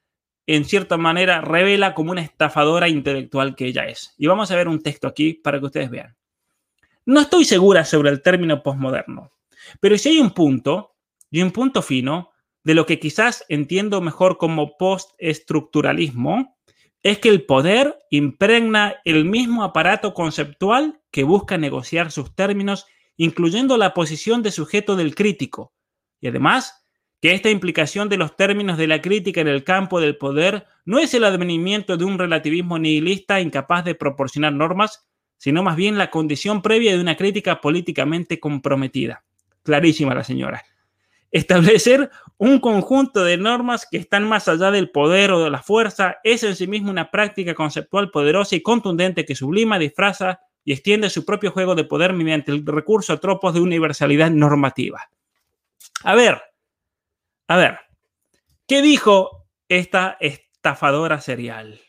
[0.48, 4.16] en cierta manera, revela como una estafadora intelectual que ella es.
[4.18, 6.16] Y vamos a ver un texto aquí para que ustedes vean.
[7.06, 9.34] No estoy segura sobre el término posmoderno,
[9.80, 10.93] pero si hay un punto,
[11.34, 12.30] y un punto fino,
[12.64, 16.60] de lo que quizás entiendo mejor como postestructuralismo,
[17.02, 22.86] es que el poder impregna el mismo aparato conceptual que busca negociar sus términos,
[23.18, 25.74] incluyendo la posición de sujeto del crítico.
[26.22, 26.86] Y además,
[27.20, 31.00] que esta implicación de los términos de la crítica en el campo del poder no
[31.00, 35.08] es el advenimiento de un relativismo nihilista incapaz de proporcionar normas,
[35.38, 39.24] sino más bien la condición previa de una crítica políticamente comprometida.
[39.64, 40.64] Clarísima la señora
[41.34, 46.18] establecer un conjunto de normas que están más allá del poder o de la fuerza
[46.24, 51.10] es en sí mismo una práctica conceptual poderosa y contundente que sublima, disfraza y extiende
[51.10, 55.10] su propio juego de poder mediante el recurso a tropos de universalidad normativa.
[56.04, 56.40] A ver,
[57.48, 57.80] a ver,
[58.68, 61.82] ¿qué dijo esta estafadora serial?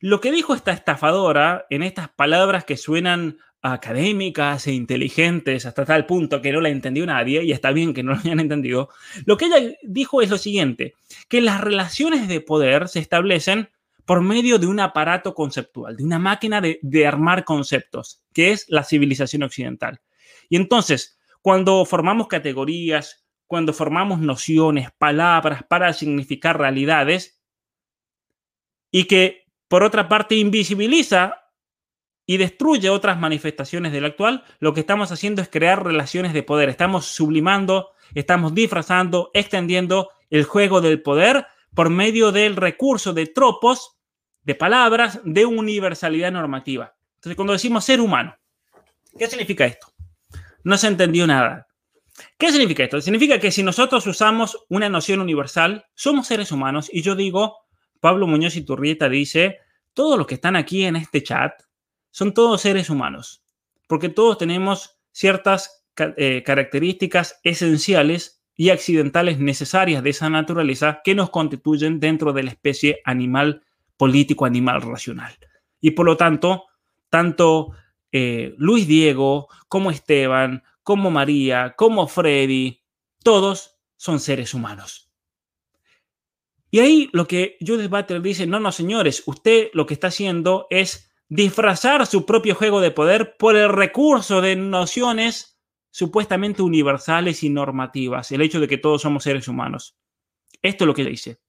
[0.00, 6.06] Lo que dijo esta estafadora en estas palabras que suenan académicas e inteligentes hasta tal
[6.06, 8.88] punto que no la entendió nadie, y está bien que no lo hayan entendido,
[9.24, 10.94] lo que ella dijo es lo siguiente,
[11.28, 13.68] que las relaciones de poder se establecen
[14.08, 18.82] por medio de un aparato conceptual, de una máquina de, armar conceptos, que es la
[18.82, 20.00] civilización occidental.
[20.48, 27.42] Y entonces, cuando formamos categorías, cuando formamos nociones, palabras para significar realidades,
[28.90, 31.47] y que por otra parte invisibiliza
[32.28, 36.68] y destruye otras manifestaciones del actual, lo que estamos haciendo es crear relaciones de poder.
[36.68, 43.96] Estamos sublimando, estamos disfrazando, extendiendo el juego del poder por medio del recurso de tropos,
[44.42, 46.94] de palabras, de universalidad normativa.
[47.14, 48.36] Entonces, cuando decimos ser humano,
[49.18, 49.86] ¿qué significa esto?
[50.64, 51.66] No se entendió nada.
[52.36, 53.00] ¿Qué significa esto?
[53.00, 57.56] Significa que si nosotros usamos una noción universal, somos seres humanos y yo digo,
[58.00, 59.60] Pablo Muñoz y Turrieta dice,
[59.94, 61.52] todos los que están aquí en este chat,
[62.10, 63.42] son todos seres humanos,
[63.86, 71.30] porque todos tenemos ciertas eh, características esenciales y accidentales necesarias de esa naturaleza que nos
[71.30, 73.62] constituyen dentro de la especie animal
[73.96, 75.36] político, animal racional.
[75.80, 76.66] Y por lo tanto,
[77.08, 77.72] tanto
[78.10, 82.80] eh, Luis Diego como Esteban, como María, como Freddy,
[83.22, 85.10] todos son seres humanos.
[86.70, 90.66] Y ahí lo que Judith Butler dice, no, no, señores, usted lo que está haciendo
[90.70, 95.58] es disfrazar su propio juego de poder por el recurso de nociones
[95.90, 99.96] supuestamente universales y normativas, el hecho de que todos somos seres humanos.
[100.62, 101.40] Esto es lo que le dice.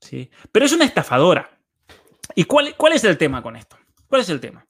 [0.00, 0.30] ¿Sí?
[0.52, 1.50] Pero es una estafadora.
[2.34, 3.76] ¿Y cuál, cuál es el tema con esto?
[4.06, 4.66] ¿Cuál es el tema?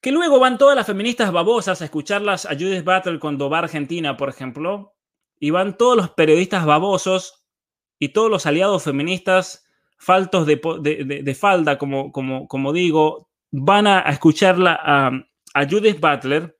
[0.00, 3.62] Que luego van todas las feministas babosas a escucharlas a Judith Battle cuando va a
[3.62, 4.94] Argentina, por ejemplo,
[5.40, 7.44] y van todos los periodistas babosos
[7.98, 9.65] y todos los aliados feministas
[9.96, 16.58] faltos de, falda, como, como, digo, van a, escucharla a, Judith Butler.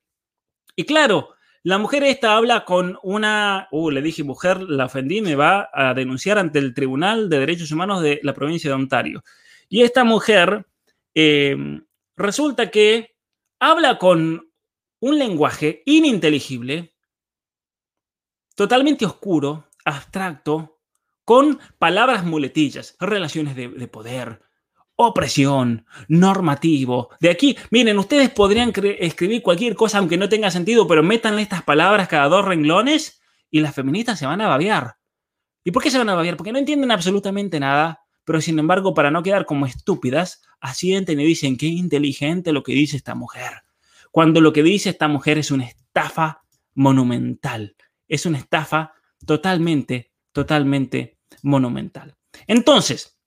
[0.75, 1.29] Y claro,
[1.63, 5.93] la mujer esta habla con una, uh, le dije mujer, la ofendí, me va a
[5.93, 9.23] denunciar ante el Tribunal de Derechos Humanos de la provincia de Ontario.
[9.69, 10.65] Y esta mujer
[11.13, 11.85] em,
[12.15, 13.15] resulta que
[13.59, 14.49] habla con
[14.99, 16.95] un lenguaje ininteligible,
[18.55, 20.76] totalmente oscuro, abstracto,
[21.27, 24.43] con palabras muletillas, relaciones de, poder,
[24.95, 27.09] opresión, normativo.
[27.19, 31.63] De aquí, miren, ustedes podrían escribir cualquier cosa aunque no tenga sentido, pero metan estas
[31.63, 33.21] palabras cada dos renglones
[33.51, 34.99] y las feministas se van a babear.
[35.65, 36.37] ¿Y por qué se van a babear?
[36.37, 41.25] Porque no entienden absolutamente nada, pero sin embargo, para no quedar como estúpidas, asienten y
[41.25, 43.63] dicen qué inteligente lo que dice esta mujer.
[44.11, 47.75] Cuando lo que dice esta mujer es una estafa monumental,
[48.07, 48.93] es una estafa
[49.25, 52.15] totalmente, totalmente monumental.
[52.47, 53.19] Entonces,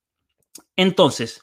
[0.77, 1.43] entonces,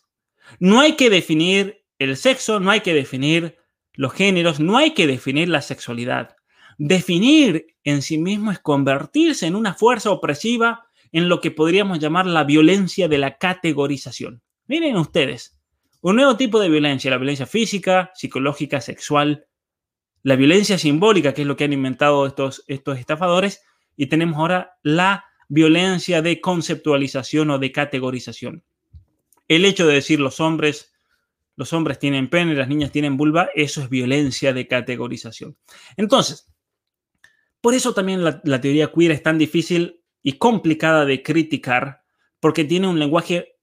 [0.60, 3.58] no hay que definir el sexo, no hay que definir
[3.94, 6.36] los géneros, no hay que definir la sexualidad.
[6.78, 12.28] Definir en sí mismo es convertirse en una fuerza opresiva en lo que podríamos llamar
[12.28, 14.42] la violencia de la categorización.
[14.68, 15.58] Miren ustedes,
[16.02, 19.48] un nuevo tipo de violencia, la violencia física, psicológica, sexual,
[20.24, 23.64] la violencia simbólica, que es lo que han inventado estos, estos estafadores,
[23.96, 28.64] y tenemos ahora la violencia de conceptualización o de categorización.
[29.48, 30.94] El hecho de decir los hombres,
[31.56, 35.58] los hombres tienen pene, las niñas tienen vulva, eso es violencia de categorización.
[35.96, 36.52] Entonces,
[37.62, 42.04] por eso también la, la teoría queer es tan difícil y complicada de criticar,
[42.40, 43.58] porque tiene un lenguaje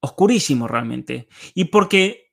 [0.00, 1.28] oscurísimo realmente.
[1.54, 2.32] Y porque,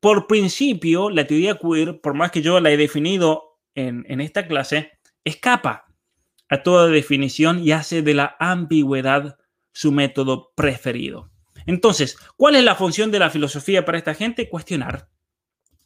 [0.00, 4.46] por principio, la teoría queer, por más que yo la he definido en, en esta
[4.46, 4.92] clase,
[5.24, 5.85] escapa
[6.48, 9.38] a toda definición y hace de la ambigüedad
[9.72, 11.30] su método preferido.
[11.66, 14.48] Entonces, ¿cuál es la función de la filosofía para esta gente?
[14.48, 15.08] Cuestionar.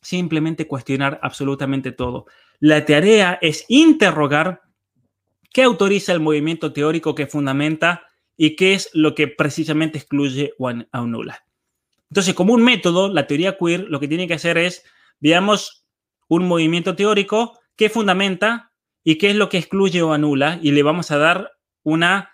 [0.02, 2.26] Simplemente cuestionar absolutamente todo.
[2.58, 4.62] La tarea es interrogar
[5.52, 8.06] qué autoriza el movimiento teórico que fundamenta
[8.36, 11.44] y qué es lo que precisamente excluye o anula.
[12.10, 14.84] Entonces, como un método, la teoría queer lo que tiene que hacer es,
[15.20, 15.84] veamos
[16.28, 18.69] un movimiento teórico que fundamenta
[19.04, 22.30] y qué es lo que excluye o anula y le vamos a dar una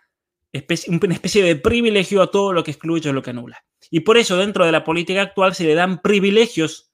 [0.53, 3.65] especie, de privilegio a todo lo que excluye o lo que anula.
[3.91, 6.93] Y por eso dentro de la política actual se le dan privilegios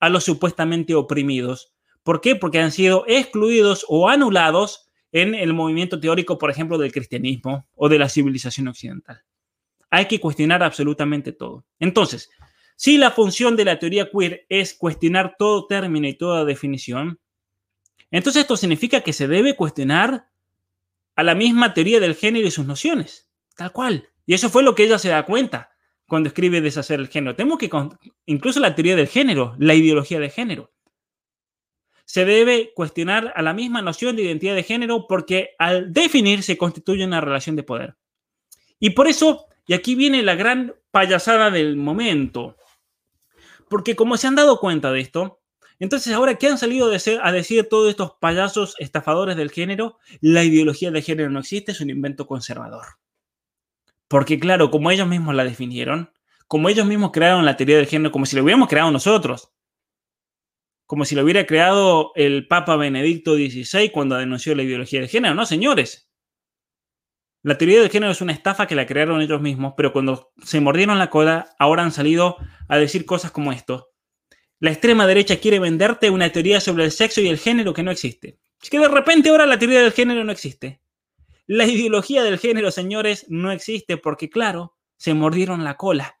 [0.00, 1.72] a los supuestamente oprimidos.
[2.02, 2.36] ¿Por qué?
[2.36, 7.88] Porque han sido excluidos o anulados en el movimiento teórico, por ejemplo, del cristianismo o
[7.88, 9.22] de la civilización occidental.
[9.90, 11.66] Hay que cuestionar absolutamente todo.
[11.78, 12.30] Entonces,
[12.76, 17.20] si la función de la teoría queer es cuestionar todo término y toda definición,
[18.12, 20.28] entonces esto significa que se debe cuestionar
[21.16, 24.08] a la misma teoría del género y sus nociones, tal cual.
[24.26, 25.72] Y eso fue lo que ella se da cuenta
[26.06, 27.34] cuando escribe Deshacer el género.
[27.34, 27.70] Tenemos que,
[28.26, 30.72] incluso la teoría del género, la ideología de género.
[32.04, 36.58] Se debe cuestionar a la misma noción de identidad de género porque al definir se
[36.58, 37.96] constituye una relación de poder.
[38.78, 42.56] Y por eso, y aquí viene la gran payasada del momento,
[43.70, 45.41] porque como se han dado cuenta de esto,
[45.82, 49.98] entonces, ahora, ¿qué han salido a decir todos estos payasos estafadores del género?
[50.20, 52.86] La ideología de género no existe, es un invento conservador.
[54.06, 56.12] Porque claro, como ellos mismos la definieron,
[56.46, 59.52] como ellos mismos crearon la teoría del género, como si lo hubiéramos creado nosotros,
[60.86, 65.34] como si lo hubiera creado el Papa Benedicto XVI cuando denunció la ideología de género.
[65.34, 66.08] No, señores.
[67.42, 70.60] La teoría del género es una estafa que la crearon ellos mismos, pero cuando se
[70.60, 72.36] mordieron la cola, ahora han salido
[72.68, 73.91] a decir cosas como esto.
[74.62, 77.90] La extrema derecha quiere venderte una teoría sobre el sexo y el género que no
[77.90, 78.38] existe.
[78.62, 80.80] Es que de repente ahora la teoría del género no existe.
[81.48, 86.20] La ideología del género, señores, no existe porque, claro, se mordieron la cola.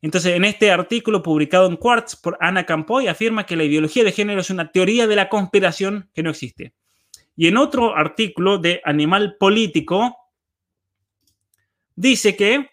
[0.00, 4.12] Entonces, en este artículo publicado en Quartz por Ana Campoy, afirma que la ideología de
[4.12, 6.72] género es una teoría de la conspiración que no existe.
[7.36, 10.16] Y en otro artículo de Animal Político,
[11.94, 12.70] dice que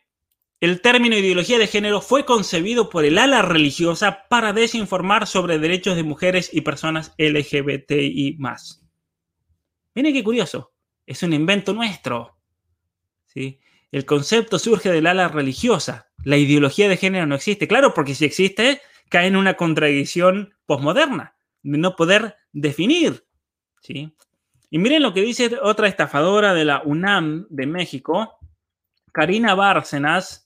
[0.66, 5.96] el término ideología de género fue concebido por el ala religiosa para desinformar sobre derechos
[5.96, 8.40] de mujeres y personas LGBTI.
[9.94, 10.74] Miren qué curioso,
[11.06, 12.40] es un invento nuestro.
[13.28, 13.60] ¿sí?
[13.92, 16.10] El concepto surge del ala religiosa.
[16.24, 17.68] La ideología de género no existe.
[17.68, 23.28] Claro, porque si existe, cae en una contradicción posmoderna, de no poder definir.
[23.82, 24.16] ¿sí?
[24.72, 28.40] Y miren lo que dice otra estafadora de la UNAM de México,
[29.12, 30.45] Karina Bárcenas,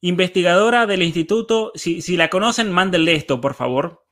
[0.00, 4.04] Investigadora del instituto, si, la conocen, mándenle esto, por favor.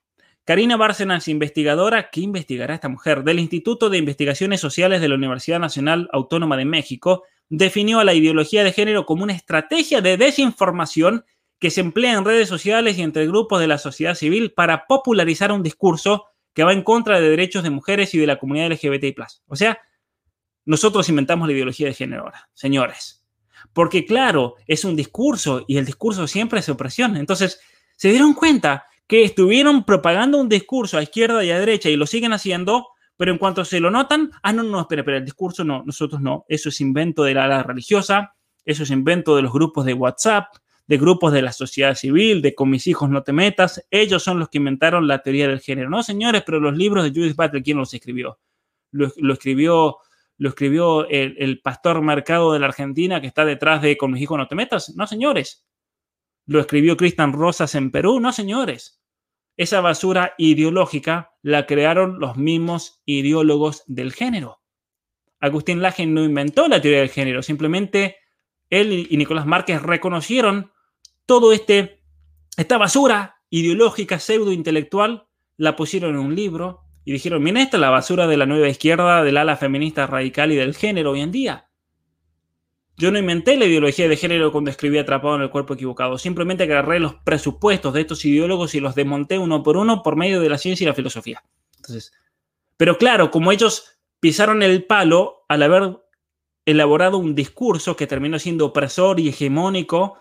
[0.45, 3.25] Karina Bárcenas, investigadora, ¿qué investigará esta mujer?
[3.25, 8.15] Del Instituto de Investigaciones Sociales de la Universidad Nacional Autónoma de México, definió a la
[8.15, 11.25] ideología de género como una estrategia de desinformación
[11.59, 15.53] que se emplea en redes sociales y entre grupos de la sociedad civil para popularizar
[15.53, 19.15] un discurso que va en contra de derechos de mujeres y de la comunidad LGBTI.
[19.47, 19.79] O sea,
[20.65, 23.24] nosotros inventamos la ideología de género ahora, señores.
[23.75, 27.17] Porque claro, es un discurso y el discurso siempre es opresión.
[27.17, 27.61] Entonces,
[27.97, 32.07] se dieron cuenta que estuvieron propagando un discurso a izquierda y a derecha y lo
[32.07, 35.65] siguen haciendo, pero en cuanto se lo notan, ah, no, no, espera, espera, el discurso
[35.65, 36.47] no, nosotros no.
[36.49, 40.55] Eso es invento de la, religiosa, eso es invento de los grupos de WhatsApp,
[40.87, 43.85] de grupos de la sociedad civil, de con mis hijos no te metas.
[43.91, 45.91] Ellos son los que inventaron la teoría del género.
[45.91, 48.39] No, señores, pero los libros de Judith Butler, ¿quién los escribió?
[48.93, 49.99] lo escribió
[50.37, 54.39] lo escribió el, pastor Mercado de la Argentina que está detrás de Con mis hijos
[54.39, 54.95] no te metas.
[54.97, 55.67] No, señores.
[56.47, 58.21] Lo escribió Cristian Rosas en Perú.
[58.21, 59.01] No, señores.
[59.57, 64.61] Esa basura ideológica la crearon los mismos ideólogos del género.
[65.39, 68.17] Agustín Laje no inventó la teoría del género, simplemente
[68.71, 70.73] él y Nicolás Márquez reconocieron
[71.27, 72.03] todo este
[72.57, 77.81] esta basura ideológica pseudo intelectual, la pusieron en un libro, y dijeron, mira esta es
[77.81, 81.33] la basura de la nueva izquierda, del ala feminista radical y del género hoy en
[81.33, 81.69] día.
[82.97, 86.63] Yo no inventé la ideología de género cuando escribí Atrapado en el cuerpo equivocado, simplemente
[86.63, 90.49] agarré los presupuestos de estos ideólogos y los desmonté uno por uno por medio de
[90.49, 91.43] la ciencia y la filosofía.
[91.77, 92.13] Entonces,
[92.77, 95.99] pero claro, como ellos pisaron el palo al haber
[96.67, 100.19] elaborado un discurso que terminó siendo opresor y hegemónico,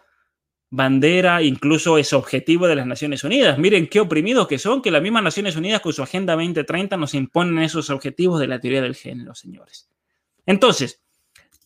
[0.75, 3.59] bandera, incluso es objetivo de las Naciones Unidas.
[3.59, 7.13] Miren qué oprimidos que son, que las mismas Naciones Unidas con su Agenda 2030 nos
[7.13, 9.87] imponen esos objetivos de la teoría del género, señores.
[10.47, 11.03] Entonces,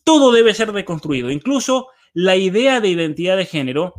[0.04, 3.94] todo debe ser reconstruido, incluso la idea de identidad de género,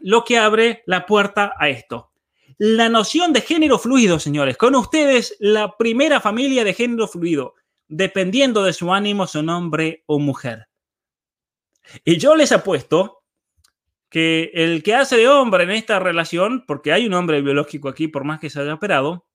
[0.00, 2.10] lo que abre la puerta a esto.
[2.58, 4.56] La noción de género fluido, señores.
[4.56, 7.54] Con ustedes, la primera familia de género fluido,
[7.86, 10.66] dependiendo de su ánimo, son hombre o mujer.
[12.04, 13.23] Y yo les apuesto
[14.14, 18.06] que el que hace de hombre en esta relación, porque hay un hombre biológico aquí,
[18.06, 19.26] por más que se haya operado,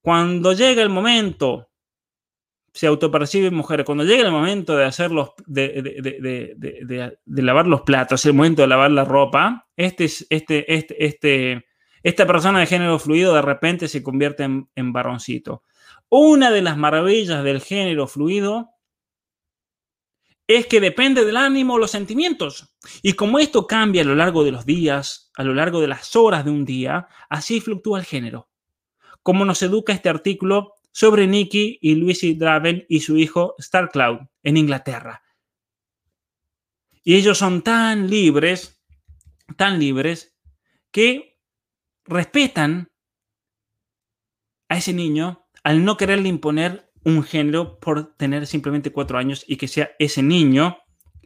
[0.00, 1.70] cuando llega el momento,
[2.72, 8.34] se autopercibe mujer, cuando llega el momento de hacer los, de, lavar los platos, el
[8.34, 11.64] momento de lavar la ropa, este, este, este, este,
[12.02, 15.62] esta persona de género fluido de repente se convierte en, en varoncito.
[16.08, 18.70] Una de las maravillas del género fluido
[20.54, 22.74] es que depende del ánimo o los sentimientos.
[23.02, 26.16] Y como esto cambia a lo largo de los días, a lo largo de las
[26.16, 28.50] horas de un día, así fluctúa el género.
[29.22, 34.56] Como nos educa este artículo sobre Nicky y Lucy Draven y su hijo Starcloud en
[34.56, 35.22] Inglaterra.
[37.04, 38.80] Y ellos son tan libres,
[39.56, 40.36] tan libres,
[40.90, 41.38] que
[42.04, 42.92] respetan
[44.68, 49.56] a ese niño al no quererle imponer un género por tener simplemente cuatro años y
[49.56, 50.78] que sea ese niño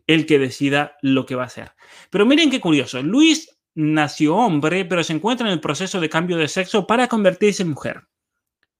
[0.06, 1.72] el que decida lo que va a hacer.
[2.10, 6.36] Pero miren qué curioso, Luis nació hombre, pero se encuentra en el proceso de cambio
[6.36, 8.02] de sexo para convertirse en mujer.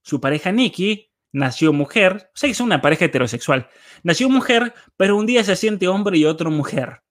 [0.01, 3.69] Su pareja Nikki nació mujer, o sea, es una pareja heterosexual.
[4.03, 7.03] Nació mujer, pero un día se siente hombre y otro mujer.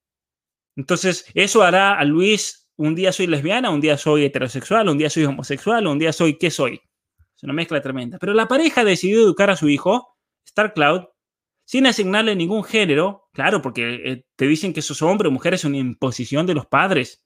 [0.74, 5.10] Entonces, eso hará a Luis, un día soy lesbiana, un día soy heterosexual, un día
[5.10, 6.80] soy homosexual, un día soy qué soy.
[7.36, 8.18] Es una mezcla tremenda.
[8.18, 11.02] Pero la pareja decidió educar a su hijo, Star Cloud,
[11.64, 13.28] sin asignarle ningún género.
[13.32, 16.66] Claro, porque eh, te dicen que sos hombre o mujer es una imposición de los
[16.66, 17.24] padres.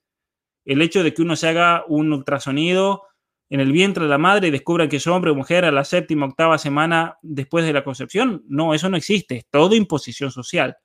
[0.64, 3.04] El hecho de que uno se haga un ultrasonido
[3.50, 5.84] en el vientre de la madre y descubran que es hombre o mujer a la
[5.84, 9.38] séptima, octava semana después de la concepción, no, eso no existe.
[9.38, 10.76] Es todo imposición social.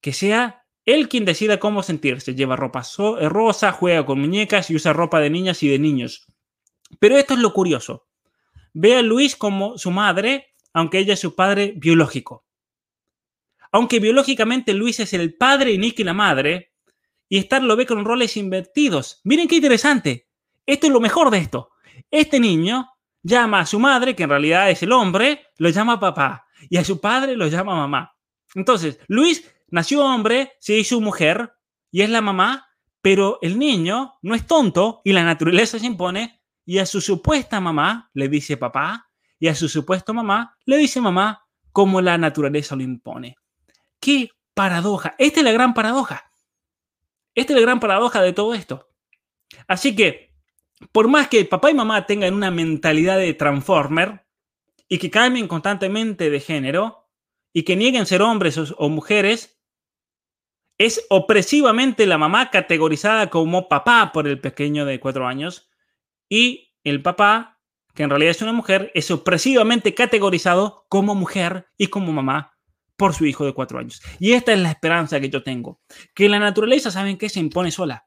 [0.00, 2.34] Que sea él quien decida cómo sentirse.
[2.34, 2.82] Lleva ropa
[3.20, 6.26] eh, rosa, juega con muñecas y usa ropa de niñas y de niños.
[6.98, 8.06] Pero esto es lo curioso.
[8.72, 12.44] Ve a Luis como su madre, aunque ella es su padre biológico.
[13.72, 16.72] Aunque biológicamente Luis es el padre y Nicky la madre,
[17.28, 19.20] y Star lo ve con roles invertidos.
[19.24, 20.28] Miren qué interesante.
[20.66, 21.70] Esto es lo mejor de esto.
[22.10, 22.88] Este niño
[23.22, 26.84] llama a su madre, que en realidad es el hombre, lo llama papá, y a
[26.84, 28.16] su padre lo llama mamá.
[28.54, 31.54] Entonces, Luis nació hombre, se hizo mujer,
[31.90, 32.68] y es la mamá,
[33.00, 37.60] pero el niño no es tonto y la naturaleza se impone y a su supuesta
[37.60, 42.76] mamá le dice papá y a su supuesto mamá le dice mamá como la naturaleza
[42.76, 43.36] lo impone.
[44.00, 45.14] ¡Qué paradoja!
[45.18, 46.30] Esta es la gran paradoja.
[47.34, 48.88] Esta es la gran paradoja de todo esto.
[49.66, 50.32] Así que,
[50.92, 54.24] por más que papá y mamá tengan una mentalidad de transformer
[54.88, 57.08] y que cambien constantemente de género
[57.52, 59.58] y que nieguen ser hombres o mujeres,
[60.78, 65.70] es opresivamente la mamá categorizada como papá por el pequeño de cuatro años
[66.28, 67.60] y el papá,
[67.94, 72.54] que en realidad es una mujer, es opresivamente categorizado como mujer y como mamá
[72.96, 74.00] por su hijo de cuatro años.
[74.18, 75.80] Y esta es la esperanza que yo tengo,
[76.14, 77.28] que la naturaleza, ¿saben qué?
[77.28, 78.06] Se impone sola.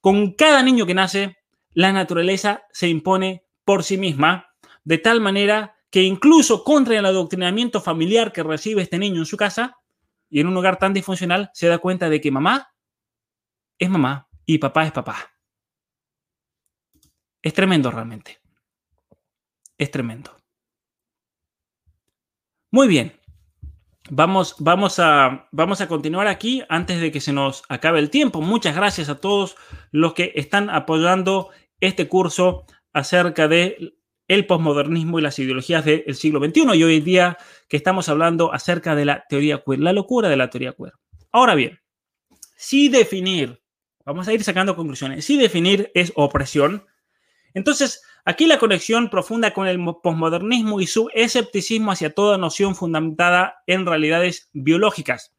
[0.00, 1.36] Con cada niño que nace,
[1.72, 4.54] la naturaleza se impone por sí misma,
[4.84, 9.36] de tal manera que incluso contra el adoctrinamiento familiar que recibe este niño en su
[9.36, 9.76] casa
[10.28, 12.74] y en un hogar tan disfuncional, se da cuenta de que mamá
[13.78, 15.33] es mamá y papá es papá.
[17.44, 18.40] Es tremendo realmente.
[19.76, 20.34] Es tremendo.
[22.70, 23.12] Muy bien.
[24.08, 28.40] Vamos, vamos, a, vamos a continuar aquí antes de que se nos acabe el tiempo.
[28.40, 29.56] Muchas gracias a todos
[29.90, 32.64] los que están apoyando este curso
[32.94, 33.94] acerca de
[34.26, 37.38] el posmodernismo y las ideologías del siglo XXI y hoy en día
[37.68, 40.94] que estamos hablando acerca de la teoría queer, la locura de la teoría queer.
[41.30, 41.78] Ahora bien,
[42.56, 43.62] si definir,
[44.06, 46.86] vamos a ir sacando conclusiones, si definir es opresión,
[47.54, 53.62] entonces, aquí la conexión profunda con el posmodernismo y su escepticismo hacia toda noción fundamentada
[53.66, 55.32] en realidades biológicas.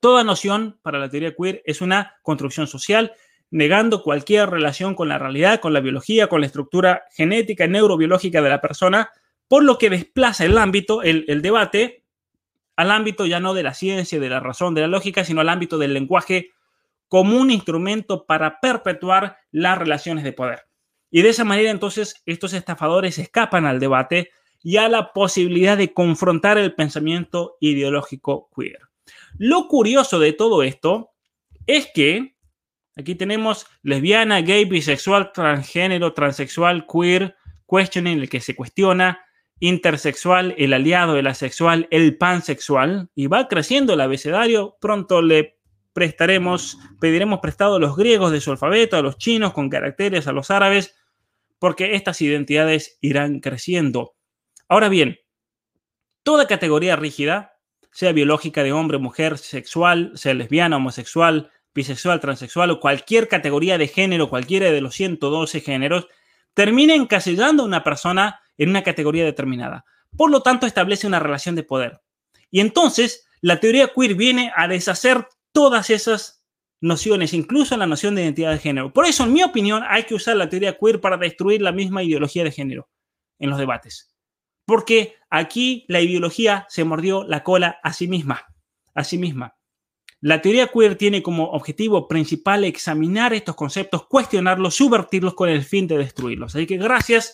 [0.00, 3.14] Toda noción para la teoría queer es una construcción social,
[3.50, 8.50] negando cualquier relación con la realidad, con la biología, con la estructura genética neurobiológica de
[8.50, 9.10] la persona,
[9.48, 12.04] por lo que desplaza el ámbito, el, el debate,
[12.76, 15.48] al ámbito ya no de la ciencia, de la razón, de la lógica, sino al
[15.48, 16.50] ámbito del lenguaje
[17.08, 20.66] como un instrumento para perpetuar las relaciones de poder.
[21.16, 24.32] Y de esa manera entonces estos estafadores escapan al debate
[24.64, 28.80] y a la posibilidad de confrontar el pensamiento ideológico queer.
[29.38, 31.12] Lo curioso de todo esto
[31.68, 32.34] es que
[32.96, 37.36] aquí tenemos lesbiana, gay, bisexual, transgénero, transexual, queer,
[37.70, 39.24] questioning, el que se cuestiona,
[39.60, 45.60] intersexual, el aliado, el asexual, el pansexual, y va creciendo el abecedario, pronto le
[45.92, 50.32] prestaremos, pediremos prestado a los griegos de su alfabeto, a los chinos con caracteres, a
[50.32, 50.96] los árabes,
[51.58, 54.14] porque estas identidades irán creciendo.
[54.68, 55.18] Ahora bien,
[56.22, 57.52] toda categoría rígida,
[57.92, 63.88] sea biológica de hombre, mujer, sexual, sea lesbiana, homosexual, bisexual, transexual o cualquier categoría de
[63.88, 66.08] género, cualquiera de los 112 géneros,
[66.54, 69.84] termina encasillando a una persona en una categoría determinada.
[70.16, 72.00] Por lo tanto, establece una relación de poder.
[72.50, 76.43] Y entonces, la teoría queer viene a deshacer todas esas
[76.84, 78.92] nociones, incluso la noción de identidad de género.
[78.92, 82.02] Por eso, en mi opinión, hay que usar la teoría queer para destruir la misma
[82.02, 82.90] ideología de género
[83.38, 84.14] en los debates.
[84.66, 88.44] Porque aquí la ideología se mordió la cola a sí misma.
[88.94, 89.56] A sí misma.
[90.20, 95.86] La teoría queer tiene como objetivo principal examinar estos conceptos, cuestionarlos, subvertirlos con el fin
[95.86, 96.54] de destruirlos.
[96.54, 97.32] Así que gracias,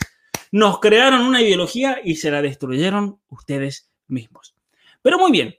[0.53, 4.55] nos crearon una ideología y se la destruyeron ustedes mismos.
[5.03, 5.57] Pero muy bien,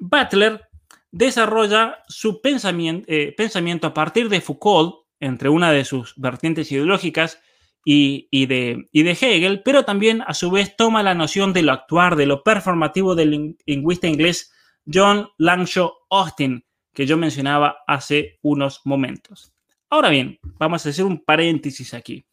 [0.00, 0.71] Butler
[1.12, 7.40] desarrolla su pensamiento, eh, pensamiento a partir de Foucault, entre una de sus vertientes ideológicas,
[7.84, 12.16] y, de, de, Hegel, pero también a su vez toma la noción de lo actuar,
[12.16, 14.52] de lo performativo del lingüista inglés
[14.92, 19.52] John Langshaw Austin, que yo mencionaba hace unos momentos.
[19.90, 22.24] Ahora bien, vamos a hacer un paréntesis aquí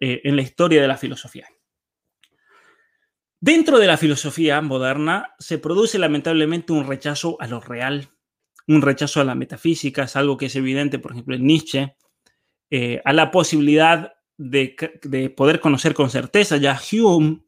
[0.00, 1.46] eh, en la historia de la filosofía.
[3.38, 8.08] Dentro de la filosofía moderna se produce lamentablemente un rechazo a lo real,
[8.68, 11.96] un rechazo a la metafísica, es algo que es evidente, por ejemplo, en Nietzsche,
[12.70, 16.56] eh, a la posibilidad de, poder conocer con certeza.
[16.56, 17.42] Ya Hume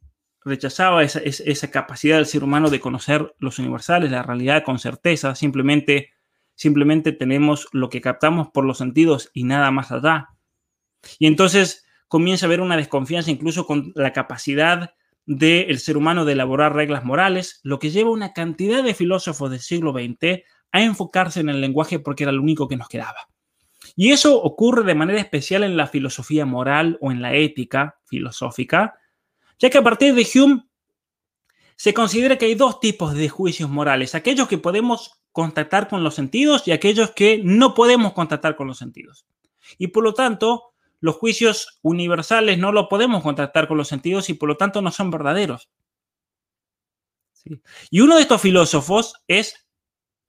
[0.44, 5.34] rechazaba esa, esa, capacidad del ser humano de conocer los universales, la realidad con certeza.
[5.34, 6.10] Simplemente,
[6.54, 10.28] simplemente tenemos lo que captamos por los sentidos y nada más allá.
[11.18, 14.94] Y entonces comienza a haber una desconfianza incluso con la capacidad
[15.26, 19.50] del ser humano de elaborar reglas morales, lo que lleva a una cantidad de filósofos
[19.50, 20.42] del siglo XX
[20.72, 23.28] a enfocarse en el lenguaje porque era lo único que nos quedaba.
[23.96, 28.98] Y eso ocurre de manera especial en la filosofía moral o en la ética filosófica,
[29.58, 30.68] ya que a partir de Hume
[31.76, 36.14] se considera que hay dos tipos de juicios morales, aquellos que podemos contactar con los
[36.14, 39.26] sentidos y aquellos que no podemos contactar con los sentidos.
[39.78, 44.34] Y por lo tanto, los juicios universales no los podemos contactar con los sentidos y
[44.34, 45.70] por lo tanto no son verdaderos.
[47.90, 49.67] Y uno de estos filósofos es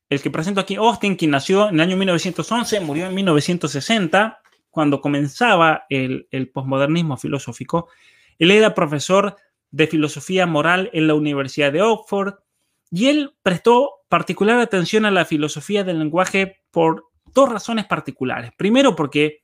[0.09, 5.01] el que presento aquí, Austin, quien nació en el año 1911, murió en 1960, cuando
[5.01, 7.89] comenzaba el, el posmodernismo filosófico.
[8.37, 9.35] Él era profesor
[9.71, 12.35] de filosofía moral en la Universidad de Oxford
[12.91, 18.51] y él prestó particular atención a la filosofía del lenguaje por dos razones particulares.
[18.57, 19.43] Primero, porque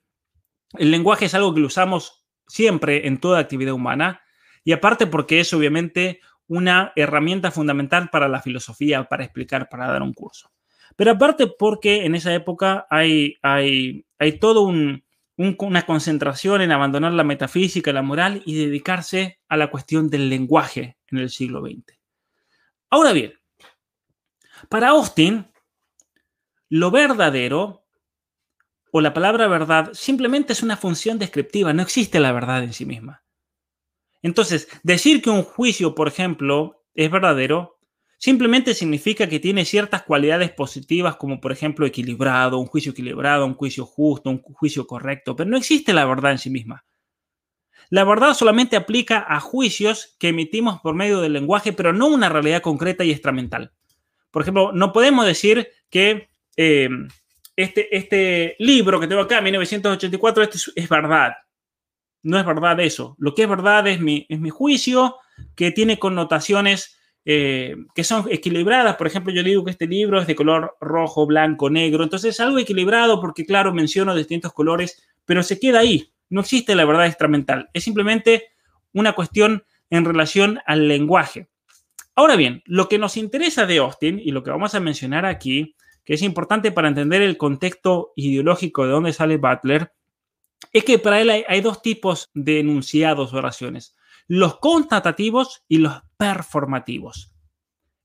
[0.73, 4.21] el lenguaje es algo que lo usamos siempre en toda actividad humana
[4.63, 10.01] y aparte porque es obviamente una herramienta fundamental para la filosofía, para explicar, para dar
[10.01, 10.51] un curso.
[10.95, 14.71] Pero aparte porque en esa época hay, hay, hay todo
[15.37, 20.97] una concentración en abandonar la metafísica, la moral y dedicarse a la cuestión del lenguaje
[21.07, 21.97] en el siglo XX.
[22.89, 23.33] Ahora bien,
[24.69, 25.47] para Austin,
[26.69, 27.85] lo verdadero
[28.91, 32.85] o la palabra verdad simplemente es una función descriptiva, no existe la verdad en sí
[32.85, 33.23] misma.
[34.21, 37.74] Entonces, decir que un juicio, por ejemplo, es verdadero,
[38.17, 43.55] simplemente significa que tiene ciertas cualidades positivas, como por ejemplo equilibrado, un juicio equilibrado, un
[43.55, 46.85] juicio justo, un juicio correcto, pero no existe la verdad en sí misma.
[47.89, 52.29] La verdad solamente aplica a juicios que emitimos por medio del lenguaje, pero no una
[52.29, 53.73] realidad concreta y extramental.
[54.31, 56.89] Por ejemplo, no podemos decir que eh,
[57.55, 61.33] este, este libro que tengo acá, 1984, este es, verdad.
[62.23, 63.15] No es verdad eso.
[63.19, 65.17] Lo que es verdad es mi, es mi juicio,
[65.55, 68.95] que tiene connotaciones eh, que son equilibradas.
[68.95, 72.03] Por ejemplo, yo digo que este libro es de color rojo, blanco, negro.
[72.03, 76.13] Entonces es algo equilibrado porque, claro, menciono distintos colores, pero se queda ahí.
[76.29, 77.69] No existe la verdad extramental.
[77.73, 78.45] Es simplemente
[78.93, 81.49] una cuestión en relación al lenguaje.
[82.15, 85.75] Ahora bien, lo que nos interesa de Austin y lo que vamos a mencionar aquí
[86.05, 89.91] que es importante para entender el contexto ideológico de dónde sale Butler,
[90.71, 93.95] es que para él hay, dos tipos de enunciados o oraciones,
[94.27, 97.31] los constatativos y los performativos.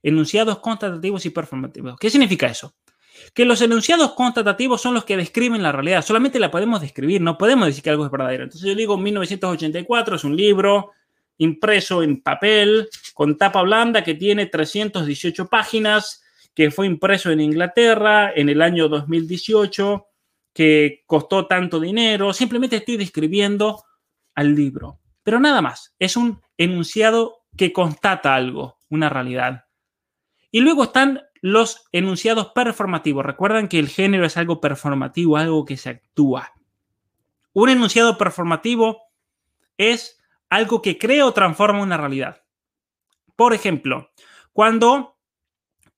[0.03, 1.97] Enunciados constatativos y performativos.
[1.99, 2.75] ¿Qué significa eso?
[3.35, 7.37] Que los enunciados constatativos son los que describen la realidad, solamente la podemos describir, no
[7.37, 8.45] podemos decir que algo es verdadero.
[8.45, 10.93] Entonces yo digo 1984 es un libro
[11.37, 16.23] impreso en papel con tapa blanda que tiene 318 páginas
[16.55, 20.07] que fue impreso en Inglaterra en el año 2018,
[20.53, 22.33] que costó tanto dinero.
[22.33, 23.85] Simplemente estoy describiendo
[24.35, 24.99] al libro.
[25.23, 29.67] Pero nada más, es un enunciado que constata algo, una realidad.
[30.51, 33.23] Y luego están los enunciados performativos.
[33.23, 36.55] Recuerdan que el género es algo performativo, algo que se actúa.
[37.53, 39.03] Un enunciado performativo
[39.77, 42.41] es algo que crea o transforma una realidad.
[43.37, 44.11] Por ejemplo,
[44.55, 45.19] cuando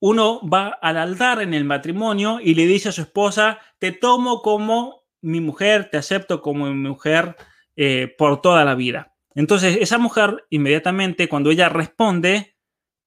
[0.01, 4.43] uno va al altar en el matrimonio y le dice a su esposa, te tomo
[4.43, 7.37] como mi mujer, te acepto como mi mujer
[7.77, 9.12] eh, por toda la vida.
[9.35, 12.57] Entonces, esa mujer inmediatamente, cuando ella responde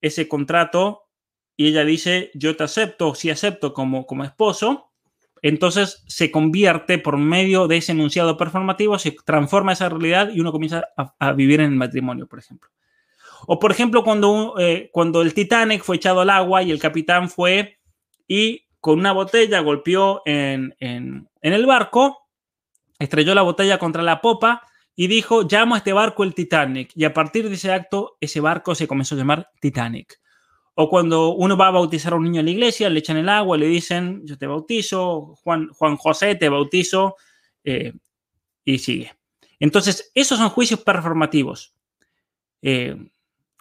[0.01, 1.03] ese contrato
[1.55, 4.91] y ella dice, yo te acepto, sí acepto como, como esposo,
[5.41, 10.51] entonces se convierte por medio de ese enunciado performativo, se transforma esa realidad y uno
[10.51, 12.69] comienza a, vivir en el matrimonio, por ejemplo.
[13.47, 17.30] O por ejemplo, cuando, eh, cuando el Titanic fue echado al agua y el capitán
[17.30, 17.78] fue
[18.28, 22.28] y con una botella golpeó en, en, en el barco,
[22.97, 24.63] estrelló la botella contra la popa
[24.95, 26.91] y dijo, llamo a este barco el Titanic.
[26.95, 30.19] Y a partir de ese acto, ese barco se comenzó a llamar Titanic.
[30.75, 33.29] O cuando uno va a bautizar a un niño en la iglesia, le echan el
[33.29, 37.15] agua, le dicen, yo te bautizo, Juan, Juan José te bautizo,
[37.63, 37.93] eh,
[38.63, 39.13] y sigue.
[39.59, 41.73] Entonces, esos son juicios performativos.
[42.61, 42.95] Eh,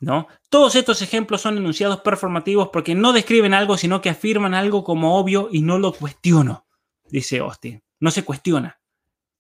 [0.01, 0.28] ¿no?
[0.49, 5.18] Todos estos ejemplos son enunciados performativos porque no describen algo, sino que afirman algo como
[5.18, 6.66] obvio y no lo cuestiono,
[7.09, 7.82] dice Austin.
[8.01, 8.80] No se cuestiona.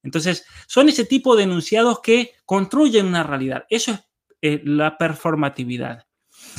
[0.04, 3.64] Entonces, son ese tipo de enunciados que construyen una realidad.
[3.68, 4.00] Eso es
[4.42, 6.06] eh, la performatividad.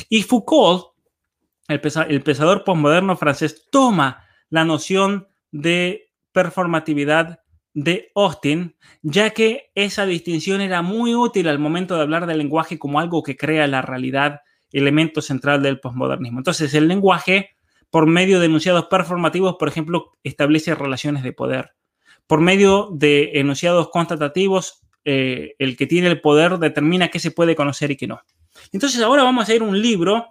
[0.08, 0.96] Y Foucault
[1.68, 7.40] el, pensador postmoderno francés toma la noción de performatividad
[7.74, 12.78] de Austin, ya que esa distinción era muy útil al momento de hablar del lenguaje
[12.78, 14.40] como algo que crea la realidad,
[14.72, 16.38] elemento central del postmodernismo.
[16.38, 17.50] Entonces, el lenguaje,
[17.90, 21.72] por medio de enunciados performativos, por ejemplo, establece relaciones de poder.
[22.26, 27.54] Por medio de enunciados constatativos, eh, el que tiene el poder determina qué se puede
[27.54, 28.20] conocer y qué no.
[28.72, 30.26] Entonces, ahora vamos a a un libro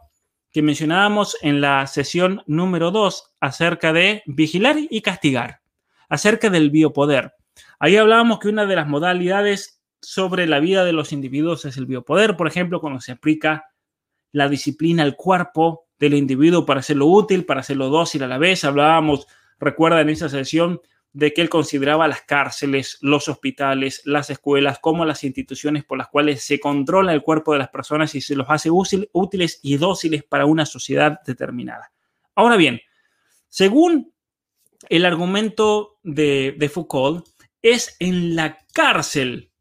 [0.52, 5.62] que mencionábamos en la sesión número 2 acerca de vigilar y castigar,
[6.08, 7.34] acerca del biopoder.
[7.80, 11.86] Ahí hablábamos que una de las modalidades sobre la vida de los individuos es el
[11.86, 13.66] biopoder, por ejemplo, cuando se aplica
[14.32, 18.64] la disciplina al cuerpo del individuo para hacerlo útil, para hacerlo dócil a la vez.
[18.64, 19.28] Hablábamos,
[19.60, 20.82] recuerda en esa sesión,
[21.16, 26.10] de que él consideraba las cárceles, los hospitales, las escuelas como las instituciones por las
[26.10, 30.26] cuales se controla el cuerpo de las personas y se los hace útiles y dóciles
[30.26, 31.94] para una sociedad determinada.
[32.36, 32.82] Ahora bien,
[33.48, 34.14] según
[34.90, 37.26] el argumento de, Foucault,
[37.62, 39.54] es en la cárcel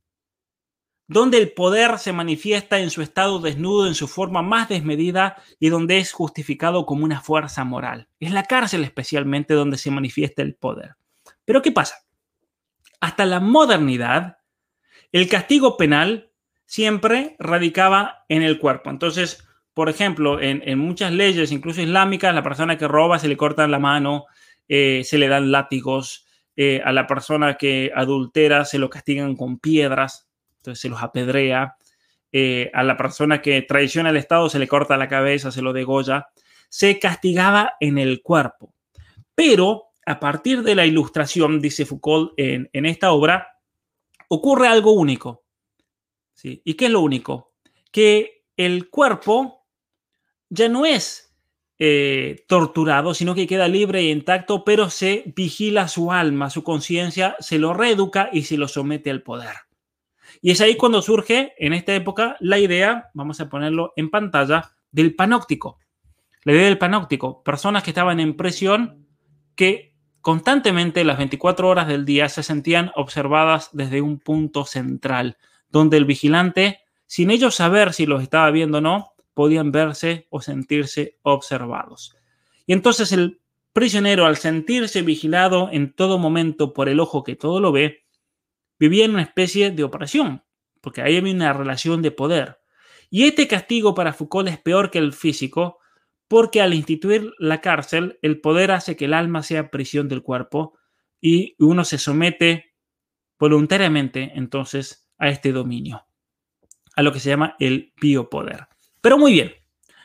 [1.07, 5.69] donde el poder se manifiesta en su estado desnudo, en su forma más desmedida y
[5.69, 8.09] donde es justificado como una fuerza moral.
[8.19, 10.97] Es la cárcel especialmente donde se manifiesta el poder.
[11.45, 12.05] Pero ¿qué pasa?
[13.01, 14.39] Hasta la modernidad,
[15.13, 16.31] el castigo penal
[16.67, 18.91] siempre radicaba en el cuerpo.
[18.91, 23.67] Entonces, por ejemplo, en, muchas leyes, incluso islámicas, la persona que roba se le corta
[23.67, 24.27] la mano,
[24.69, 26.27] eh, se le dan látigos,
[26.57, 30.29] eh, a la persona que adultera se lo castigan con piedras,
[30.59, 31.77] entonces se los apedrea,
[32.31, 35.73] eh, a la persona que traiciona al Estado se le corta la cabeza, se lo
[35.73, 36.29] degolla,
[36.69, 38.73] se castigaba en el cuerpo.
[39.35, 43.61] Pero a partir de la ilustración, dice Foucault en, esta obra,
[44.29, 45.45] ocurre algo único.
[46.33, 46.63] ¿sí?
[46.65, 47.55] ¿Y qué es lo único?
[47.91, 49.67] Que el cuerpo
[50.49, 51.35] ya no es
[51.79, 57.37] eh, torturado, sino que queda libre y intacto, pero se vigila su alma, su conciencia,
[57.41, 59.55] se lo reeduca y se lo somete al poder.
[60.41, 64.73] Y es ahí cuando surge, en esta época, la idea, vamos a ponerlo en pantalla,
[64.91, 65.81] del panóptico.
[66.45, 69.09] La idea del panóptico, personas que estaban en prisión
[69.57, 69.94] que
[70.25, 75.37] Constantemente las 24 horas del día se sentían observadas desde un punto central,
[75.69, 80.41] donde el vigilante, sin ellos saber si los estaba viendo o no, podían verse o
[80.41, 82.17] sentirse observados.
[82.65, 83.43] Y entonces el
[83.75, 88.07] prisionero, al sentirse vigilado en todo momento por el ojo que todo lo ve,
[88.79, 90.43] vivía en una especie de operación,
[90.81, 92.61] porque ahí había una relación de poder.
[93.11, 95.81] Y este castigo para Foucault es peor que el físico,
[96.29, 100.79] porque al instituir la cárcel, el poder hace que el alma sea prisión del cuerpo
[101.21, 102.75] y uno se somete
[103.39, 106.07] voluntariamente entonces a este dominio,
[106.97, 108.67] a lo que se llama el biopoder.
[109.01, 109.53] Pero muy bien,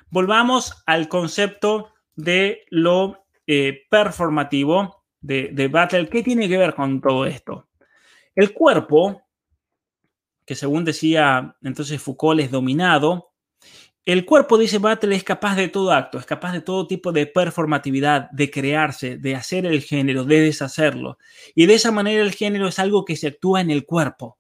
[0.10, 6.10] volvamos al concepto de lo eh, performativo de, de Battle.
[6.10, 7.70] ¿Qué tiene que ver con todo esto?
[8.36, 9.24] El cuerpo,
[10.46, 13.29] que según decía entonces Foucault es dominado,
[14.06, 17.28] el cuerpo, dice Battle, es capaz de todo acto, es capaz de todo tipo de
[17.28, 21.18] performatividad, de crearse, de hacer el género, de deshacerlo.
[21.54, 24.38] Y de esa manera el género es algo que se actúa en el cuerpo.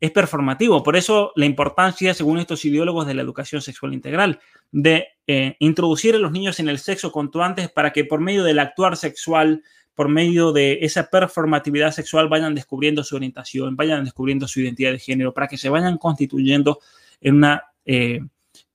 [0.00, 0.82] es performativo.
[0.82, 4.38] Por eso la importancia, según estos ideólogos de la educación sexual integral,
[4.70, 8.44] de eh, introducir a los niños en el sexo cuanto antes para que por medio
[8.44, 9.62] del actuar sexual,
[9.94, 14.98] por medio de esa performatividad sexual, vayan descubriendo su orientación, vayan descubriendo su identidad de
[14.98, 16.80] género, para que se vayan constituyendo
[17.20, 18.20] en, una, eh,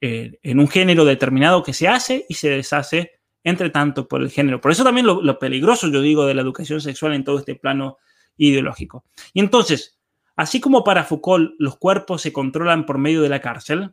[0.01, 3.11] eh, en un género determinado que se hace y se deshace
[3.43, 4.59] entre tanto por el género.
[4.61, 7.97] Por eso también lo, peligroso, yo digo, de la educación sexual en todo este plano
[8.37, 9.05] ideológico.
[9.33, 9.99] Y entonces,
[10.39, 13.91] Así como para Foucault los cuerpos se controlan por medio de la cárcel,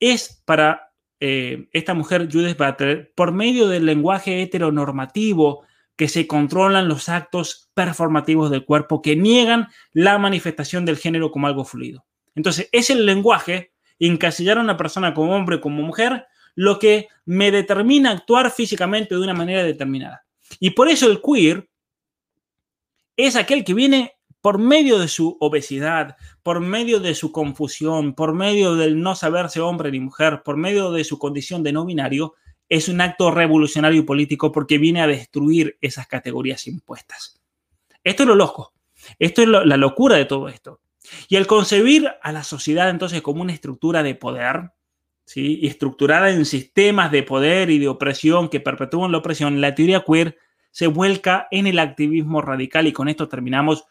[0.00, 6.88] es para eh, esta mujer Judith Butler por medio del lenguaje heteronormativo que se controlan
[6.88, 12.06] los actos performativos del cuerpo que niegan la manifestación del género como algo fluido.
[12.34, 17.08] Entonces, es el lenguaje, encasillar a una persona como hombre o como mujer, lo que
[17.24, 20.24] me determina actuar físicamente de una manera determinada.
[20.60, 21.68] Y por eso el queer
[23.16, 28.34] es aquel que viene por medio de su obesidad, por medio de su confusión, por
[28.34, 32.34] medio del no saberse hombre ni mujer, por medio de su condición de no binario,
[32.68, 37.40] es un acto revolucionario y político porque viene a destruir esas categorías impuestas.
[38.02, 38.74] Esto es lo loco.
[39.18, 40.80] Esto es la locura de todo esto.
[41.28, 44.72] Y al concebir a la sociedad entonces como una estructura de poder,
[45.24, 45.60] ¿sí?
[45.62, 50.38] estructurada en sistemas de poder y de opresión que perpetúan la opresión, la teoría queer
[50.70, 53.84] se vuelca en el activismo radical y con esto terminamos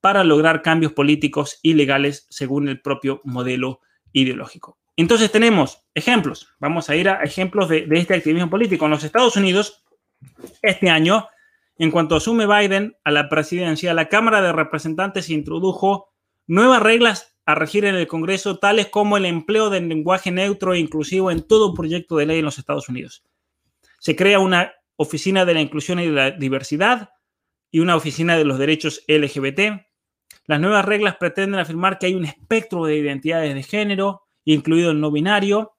[0.00, 3.80] para lograr cambios políticos y legales según el propio modelo
[4.12, 4.78] ideológico.
[4.96, 6.48] Entonces tenemos ejemplos.
[6.58, 8.84] Vamos a ir a ejemplos de, este activismo político.
[8.84, 9.84] En los Estados Unidos,
[10.62, 11.26] este año,
[11.78, 16.09] en cuanto asume Biden a la presidencia, la Cámara de Representantes introdujo
[16.50, 20.80] nuevas reglas a regir en el Congreso, tales como el empleo del lenguaje neutro e
[20.80, 23.22] inclusivo en todo proyecto de ley en los Estados Unidos.
[24.00, 27.10] Se crea una oficina de la inclusión y de la diversidad
[27.70, 29.80] y una oficina de los derechos LGBT.
[30.46, 35.00] Las nuevas reglas pretenden afirmar que hay un espectro de identidades de género, incluido el
[35.00, 35.76] no binario,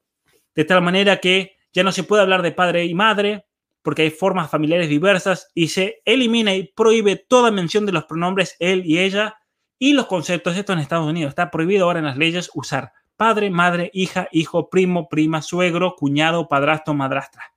[0.56, 3.46] de tal manera que ya no se puede hablar de padre y madre,
[3.82, 8.56] porque hay formas familiares diversas, y se elimina y prohíbe toda mención de los pronombres
[8.60, 9.36] él y ella
[9.82, 10.56] y los conceptos.
[10.56, 14.70] Esto en Estados Unidos está prohibido ahora en las leyes usar padre, madre, hija, hijo,
[14.70, 17.56] primo, prima, suegro, cuñado, padrastro, madrastra.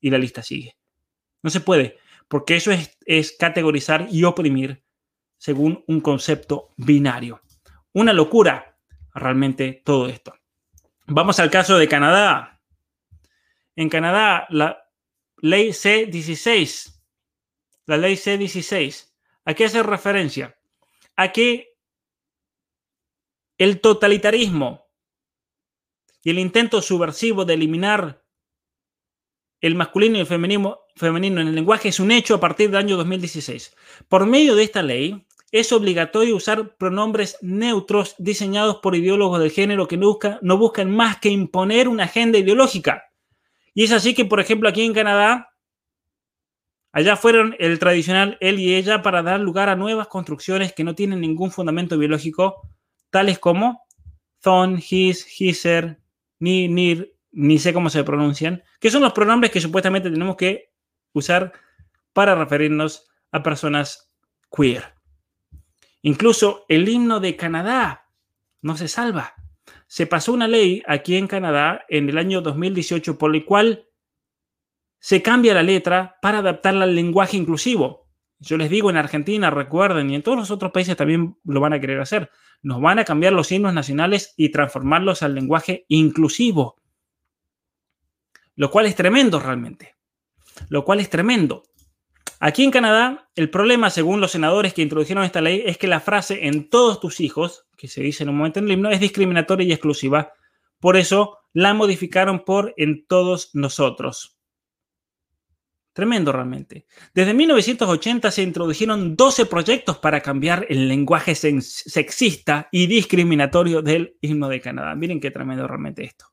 [0.00, 0.76] Y la lista sigue.
[1.40, 4.84] No se puede, porque eso es, es categorizar y oprimir
[5.38, 7.40] según un concepto binario.
[7.92, 8.76] Una locura
[9.14, 10.34] realmente todo esto.
[11.06, 12.60] Vamos al caso de Canadá.
[13.76, 14.82] En Canadá, la
[15.36, 17.00] ley C16,
[17.86, 19.12] la ley C16,
[19.44, 20.56] ¿a qué hace referencia?
[21.16, 21.76] A que
[23.58, 24.86] el totalitarismo
[26.22, 28.24] y el intento subversivo de eliminar
[29.60, 32.78] el masculino y el femenino, femenino en el lenguaje es un hecho a partir del
[32.78, 33.74] año 2016.
[34.08, 39.86] Por medio de esta ley, es obligatorio usar pronombres neutros diseñados por ideólogos del género
[39.86, 43.10] que no, no buscan más que imponer una agenda ideológica.
[43.74, 45.51] Y es así que, por ejemplo, aquí en Canadá,
[46.92, 50.94] allá fueron el tradicional él y ella para dar lugar a nuevas construcciones que no
[50.94, 52.68] tienen ningún fundamento biológico,
[53.10, 53.82] tales como
[54.40, 56.00] thon, his, hiser,
[56.38, 60.72] ni, nir, ni sé cómo se pronuncian, que son los pronombres que supuestamente tenemos que
[61.12, 61.52] usar
[62.12, 64.12] para referirnos a personas
[64.54, 64.94] queer.
[66.02, 68.08] Incluso el himno de Canadá
[68.60, 69.34] no se salva.
[69.86, 73.86] Se pasó una ley aquí en Canadá en el año 2018 por la cual
[75.02, 78.06] se cambia la letra para adaptarla al lenguaje inclusivo.
[78.38, 81.72] Yo les digo en Argentina, recuerden, y en todos los otros países también lo van
[81.72, 82.30] a querer hacer.
[82.62, 86.80] Nos van a cambiar los himnos nacionales y transformarlos al lenguaje inclusivo.
[88.54, 89.96] Lo cual es tremendo realmente.
[90.68, 91.64] Lo cual es tremendo.
[92.38, 95.98] Aquí en Canadá, el problema, según los senadores que introdujeron esta ley, es que la
[95.98, 99.00] frase en todos tus hijos, que se dice en un momento en el himno, es
[99.00, 100.32] discriminatoria y exclusiva.
[100.78, 104.38] Por eso la modificaron por en todos nosotros.
[105.92, 106.86] Tremendo realmente.
[107.12, 114.48] Desde 1980 se introdujeron 12 proyectos para cambiar el lenguaje sexista y discriminatorio del himno
[114.48, 114.94] de Canadá.
[114.94, 116.26] Miren qué tremendo realmente esto.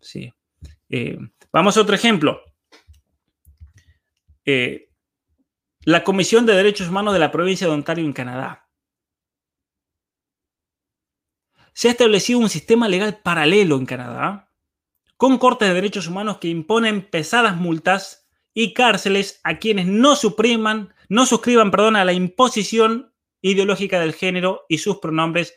[0.00, 0.32] Sí.
[0.88, 1.16] Eh,
[1.52, 2.40] vamos a otro ejemplo.
[4.44, 4.88] Eh,
[5.84, 8.68] la Comisión de Derechos Humanos de la provincia de Ontario en Canadá.
[11.72, 14.50] Se ha establecido un sistema legal paralelo en Canadá
[15.16, 18.19] con cortes de derechos humanos que imponen pesadas multas
[18.54, 23.12] y cárceles a quienes no supriman, no suscriban, perdón, a la imposición
[23.42, 25.54] ideológica del género y sus pronombres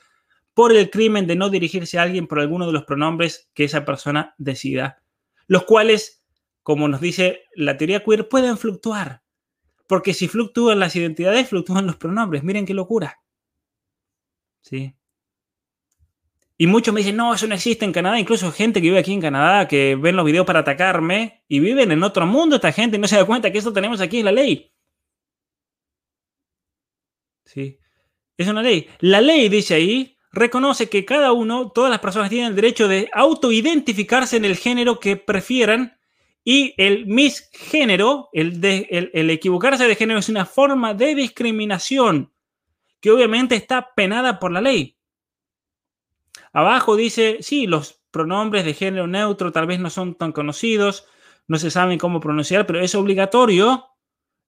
[0.54, 3.86] por el crimen de no dirigirse a alguien por alguno de los pronombres que esa
[3.86, 5.02] persona decida,
[5.48, 6.24] los cuales,
[6.62, 9.24] como nos dice la teoría queer, pueden fluctuar
[9.88, 12.44] porque si fluctúan las identidades, fluctúan los pronombres.
[12.44, 13.22] Miren qué locura.
[14.62, 14.96] ¿Sí?
[16.64, 18.18] Y muchos me dicen, no, eso no existe en Canadá.
[18.18, 21.92] Incluso gente que vive aquí en Canadá, que ven los videos para atacarme y viven
[21.92, 24.32] en otro mundo esta gente no se da cuenta que esto tenemos aquí en la
[24.32, 24.72] ley.
[27.44, 27.78] ¿Sí?
[28.38, 28.88] Es una ley.
[29.00, 33.10] La ley, dice ahí, reconoce que cada uno, todas las personas tienen el derecho de
[33.12, 36.00] autoidentificarse en el género que prefieran
[36.46, 42.32] y el misgénero, el, de, el, equivocarse de género es una forma de discriminación
[43.02, 44.98] que obviamente está penada por la ley.
[46.52, 51.08] Abajo dice, sí, los pronombres de género neutro tal vez no son tan conocidos,
[51.48, 53.88] no se saben cómo pronunciar, pero es obligatorio,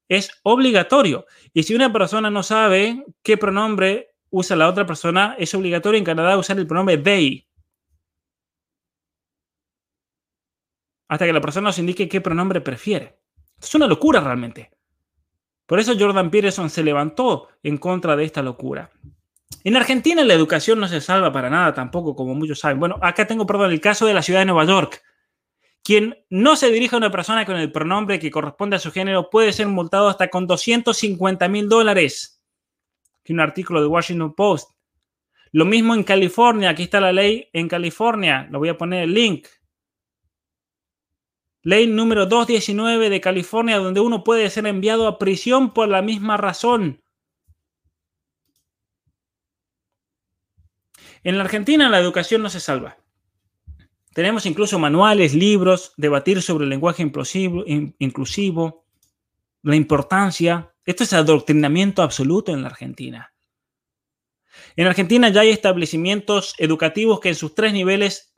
[0.08, 1.26] es obligatorio.
[1.52, 6.04] Y si una persona no sabe qué pronombre usa la otra persona, es obligatorio en
[6.04, 7.46] Canadá usar el pronombre they.
[11.08, 13.18] hasta que la persona nos indique qué pronombre prefiere.
[13.60, 14.70] Es una locura realmente.
[15.66, 18.90] Por eso Jordan Peterson se levantó en contra de esta locura.
[19.64, 22.78] En Argentina la educación no se salva para nada tampoco, como muchos saben.
[22.78, 25.02] Bueno, acá tengo, perdón, el caso de la ciudad de Nueva York.
[25.82, 29.30] Quien no se dirige a una persona con el pronombre que corresponde a su género
[29.30, 32.42] puede ser multado hasta con 250 mil dólares.
[33.20, 34.70] Aquí un artículo de Washington Post.
[35.52, 36.70] Lo mismo en California.
[36.70, 38.48] Aquí está la ley en California.
[38.50, 39.46] Lo voy a poner el link.
[41.62, 46.36] Ley número 219 de California, donde uno puede ser enviado a prisión por la misma
[46.36, 47.02] razón.
[51.22, 52.98] En la Argentina la educación no se salva.
[54.12, 58.84] Tenemos incluso manuales, libros, debatir sobre el lenguaje inclusivo,
[59.62, 60.72] la importancia.
[60.86, 63.34] Esto es adoctrinamiento absoluto en la Argentina.
[64.74, 68.34] En Argentina ya hay establecimientos educativos que en sus tres niveles,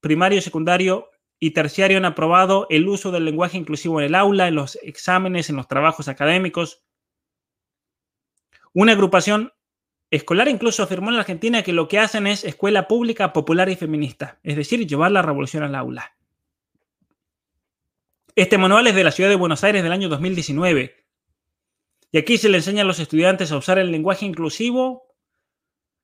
[0.00, 4.54] primario, secundario y terciario han aprobado el uso del lenguaje inclusivo en el aula, en
[4.54, 6.82] los exámenes, en los trabajos académicos.
[8.72, 9.52] Una agrupación
[10.10, 13.76] escolar incluso afirmó en la Argentina que lo que hacen es escuela pública, popular y
[13.76, 16.14] feminista, es decir, llevar la revolución al aula.
[18.34, 20.94] Este manual es de la ciudad de Buenos Aires del año 2019.
[22.12, 25.08] Y aquí se le enseña a los estudiantes a usar el lenguaje inclusivo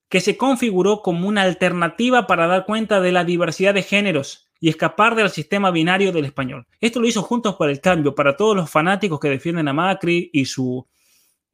[0.09, 4.69] que se configuró como una alternativa para dar cuenta de la diversidad de géneros y
[4.69, 6.67] escapar del sistema binario del español.
[6.81, 10.31] Esto lo hizo Juntos por el Cambio para todos los fanáticos que defienden a Macri
[10.33, 10.87] y su,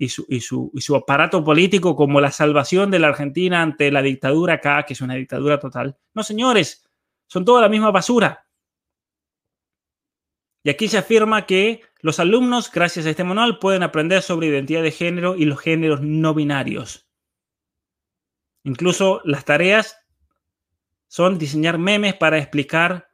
[0.00, 4.94] y su, aparato político como la salvación de la Argentina ante la dictadura acá, que
[4.94, 5.98] es una dictadura total.
[6.14, 6.88] No, señores,
[7.26, 8.46] son toda la misma basura.
[10.62, 14.82] Y aquí se afirma que los alumnos, gracias a este manual, pueden aprender sobre identidad
[14.82, 17.06] de género y los géneros no binarios.
[18.64, 19.98] Incluso las tareas
[21.08, 23.10] son diseñar memes para explicar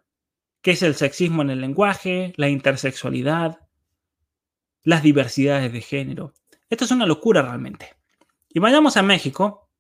[0.62, 3.58] qué es el sexismo en el lenguaje, la intersexualidad,
[4.84, 6.32] las diversidades de género.
[6.68, 7.94] Esto es una locura realmente.
[8.48, 9.70] Y vayamos a México.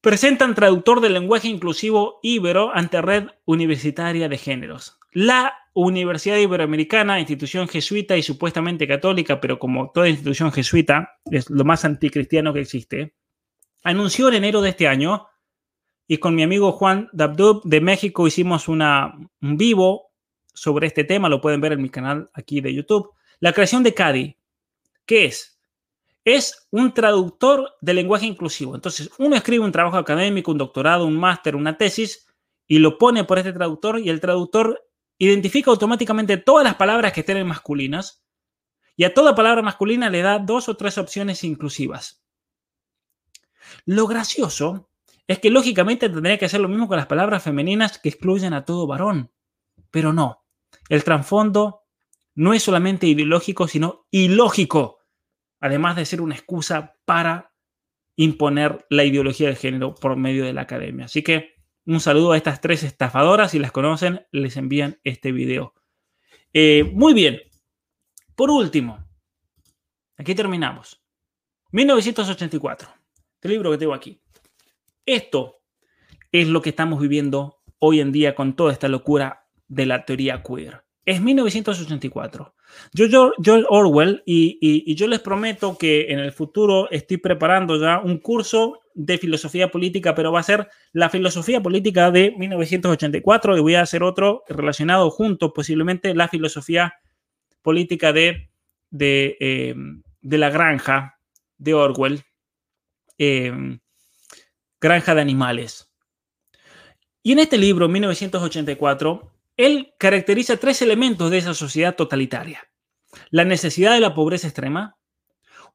[0.00, 4.98] Presentan traductor del lenguaje inclusivo Ibero ante Red Universitaria de Géneros.
[5.12, 11.64] La Universidad Iberoamericana, institución jesuita y supuestamente católica, pero como toda institución jesuita, es lo
[11.64, 13.14] más anticristiano que existe,
[13.82, 15.26] anunció en enero de este año
[16.06, 20.10] y con mi amigo Juan Dabdub de México hicimos una, un vivo
[20.52, 23.12] sobre este tema, lo pueden ver en mi canal aquí de YouTube.
[23.38, 24.36] La creación de CADI,
[25.10, 25.60] ¿qué es?
[26.24, 28.76] Es un traductor de lenguaje inclusivo.
[28.76, 32.28] Entonces, uno escribe un trabajo académico, un doctorado, un máster, una tesis,
[32.68, 34.88] y lo pone por este traductor, y el traductor
[35.18, 38.24] identifica automáticamente todas las palabras que estén masculinas,
[38.94, 42.22] y a toda palabra masculina le da dos o tres opciones inclusivas.
[43.86, 44.90] Lo gracioso
[45.26, 48.64] es que lógicamente tendría que hacer lo mismo con las palabras femeninas que excluyen a
[48.64, 49.32] todo varón.
[49.90, 50.44] Pero no.
[50.88, 51.82] El trasfondo
[52.36, 54.99] no es solamente ideológico, sino ilógico.
[55.60, 57.52] Además de ser una excusa para
[58.16, 61.06] imponer la ideología de género por medio de la academia.
[61.06, 61.54] Así que
[61.86, 63.52] un saludo a estas tres estafadoras.
[63.52, 65.74] Si las conocen, les envían este video.
[66.52, 67.40] Eh, muy bien.
[68.34, 69.06] Por último,
[70.16, 71.02] aquí terminamos.
[71.72, 72.88] 1984.
[73.34, 74.20] Este libro que tengo aquí.
[75.06, 75.62] Esto
[76.32, 80.42] es lo que estamos viviendo hoy en día con toda esta locura de la teoría
[80.42, 80.84] queer.
[81.04, 82.54] Es 1984.
[82.92, 88.18] Yo, George Orwell, y, yo les prometo que en el futuro estoy preparando ya un
[88.18, 93.74] curso de filosofía política, pero va a ser la filosofía política de 1984 y voy
[93.74, 96.94] a hacer otro relacionado junto, posiblemente la filosofía
[97.62, 98.50] política de,
[98.90, 99.74] de, eh,
[100.22, 101.18] la granja
[101.58, 102.22] de Orwell.
[103.18, 103.78] Eh,
[104.80, 105.92] Granja de Animales.
[107.22, 109.30] Y en este libro, 1984,
[109.66, 112.68] él caracteriza tres elementos de esa sociedad totalitaria.
[113.30, 114.96] La necesidad de la pobreza extrema,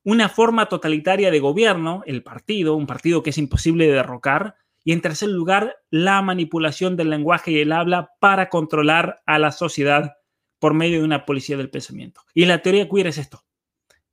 [0.04, 4.56] una forma totalitaria de gobierno, el partido, un partido que es imposible de derrocar,
[4.88, 9.52] Y en tercer lugar, la manipulación del lenguaje y el habla para controlar a la
[9.52, 10.14] sociedad
[10.60, 12.22] por medio de una policía del pensamiento.
[12.36, 13.44] Y la teoría queer es esto.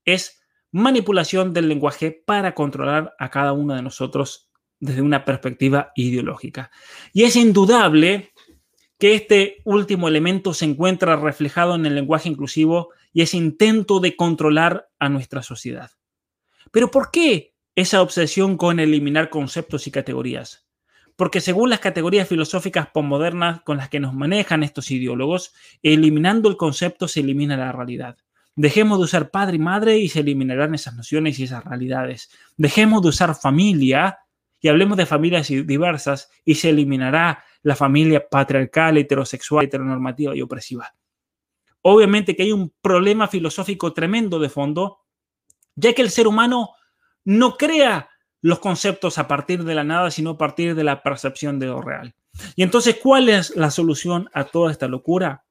[0.07, 4.51] Es manipulación del lenguaje para controlar a cada uno de nosotros
[4.81, 6.71] desde una perspectiva ideológica.
[7.13, 8.32] Y es indudable
[9.03, 14.15] que este último elemento se encuentra reflejado en el lenguaje inclusivo y ese intento de
[14.15, 15.91] controlar a nuestra sociedad.
[16.71, 20.69] Pero ¿por qué esa obsesión con eliminar conceptos y categorías?
[21.17, 25.53] Porque según las categorías filosóficas postmodernas con las que nos manejan estos ideólogos,
[25.83, 28.19] eliminando el concepto se elimina la realidad.
[28.55, 32.31] Dejemos de usar padre y madre y se eliminarán esas nociones y esas realidades.
[32.57, 34.21] Dejemos de usar familia
[34.61, 40.95] y hablemos de familias diversas y se eliminará la familia patriarcal, heterosexual, heteronormativa y opresiva.
[41.83, 45.01] Obviamente que hay un problema filosófico tremendo de fondo,
[45.75, 46.71] ya que el ser humano
[47.25, 48.09] no crea
[48.41, 51.81] los conceptos a partir de la nada, sino a partir de la percepción de lo
[51.81, 52.15] real.
[52.57, 55.45] Y entonces, ¿cuál es la solución a toda esta locura?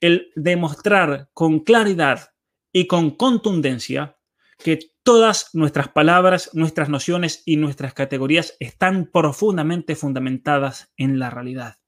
[0.00, 2.32] El demostrar con claridad
[2.72, 4.16] y con contundencia
[4.58, 11.78] que todas nuestras palabras, nuestras nociones y nuestras categorías están profundamente fundamentadas en la realidad.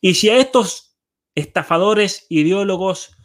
[0.00, 0.98] Y si a estos
[1.34, 3.16] estafadores, ideólogos,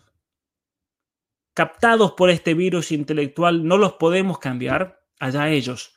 [1.54, 5.96] captados por este virus intelectual, no los podemos cambiar, allá ellos.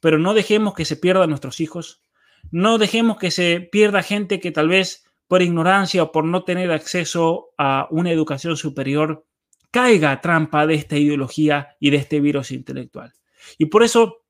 [0.00, 2.02] Pero no dejemos que se pierdan nuestros hijos,
[2.50, 6.72] no dejemos que se pierda gente que tal vez por ignorancia o por no tener
[6.72, 9.26] acceso a una educación superior
[9.70, 13.12] caiga trampa de esta ideología y de este virus intelectual.
[13.58, 14.24] Y por eso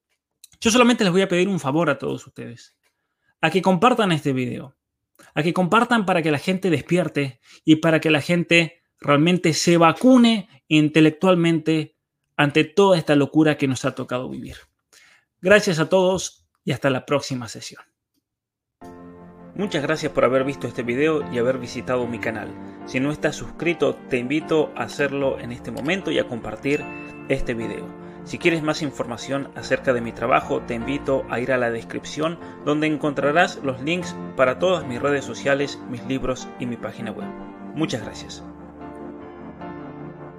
[0.61, 2.77] yo solamente les voy a pedir un favor a todos ustedes,
[3.41, 4.77] a que compartan este video,
[5.35, 9.77] a que compartan para que la gente despierte y para que la gente realmente se
[9.77, 11.97] vacune intelectualmente
[12.37, 14.57] ante toda esta locura que nos ha tocado vivir.
[15.41, 17.90] Gracias a todos y hasta la próxima sesión.
[19.61, 22.49] Muchas gracias por haber visto este video y haber visitado mi canal.
[22.87, 26.83] Si no estás suscrito, te invito a hacerlo en este momento y a compartir
[27.29, 27.85] este video.
[28.25, 32.39] Si quieres más información acerca de mi trabajo, te invito a ir a la descripción
[32.65, 37.29] donde encontrarás los links para todas mis redes sociales, mis libros y mi página web.
[37.75, 38.43] Muchas gracias.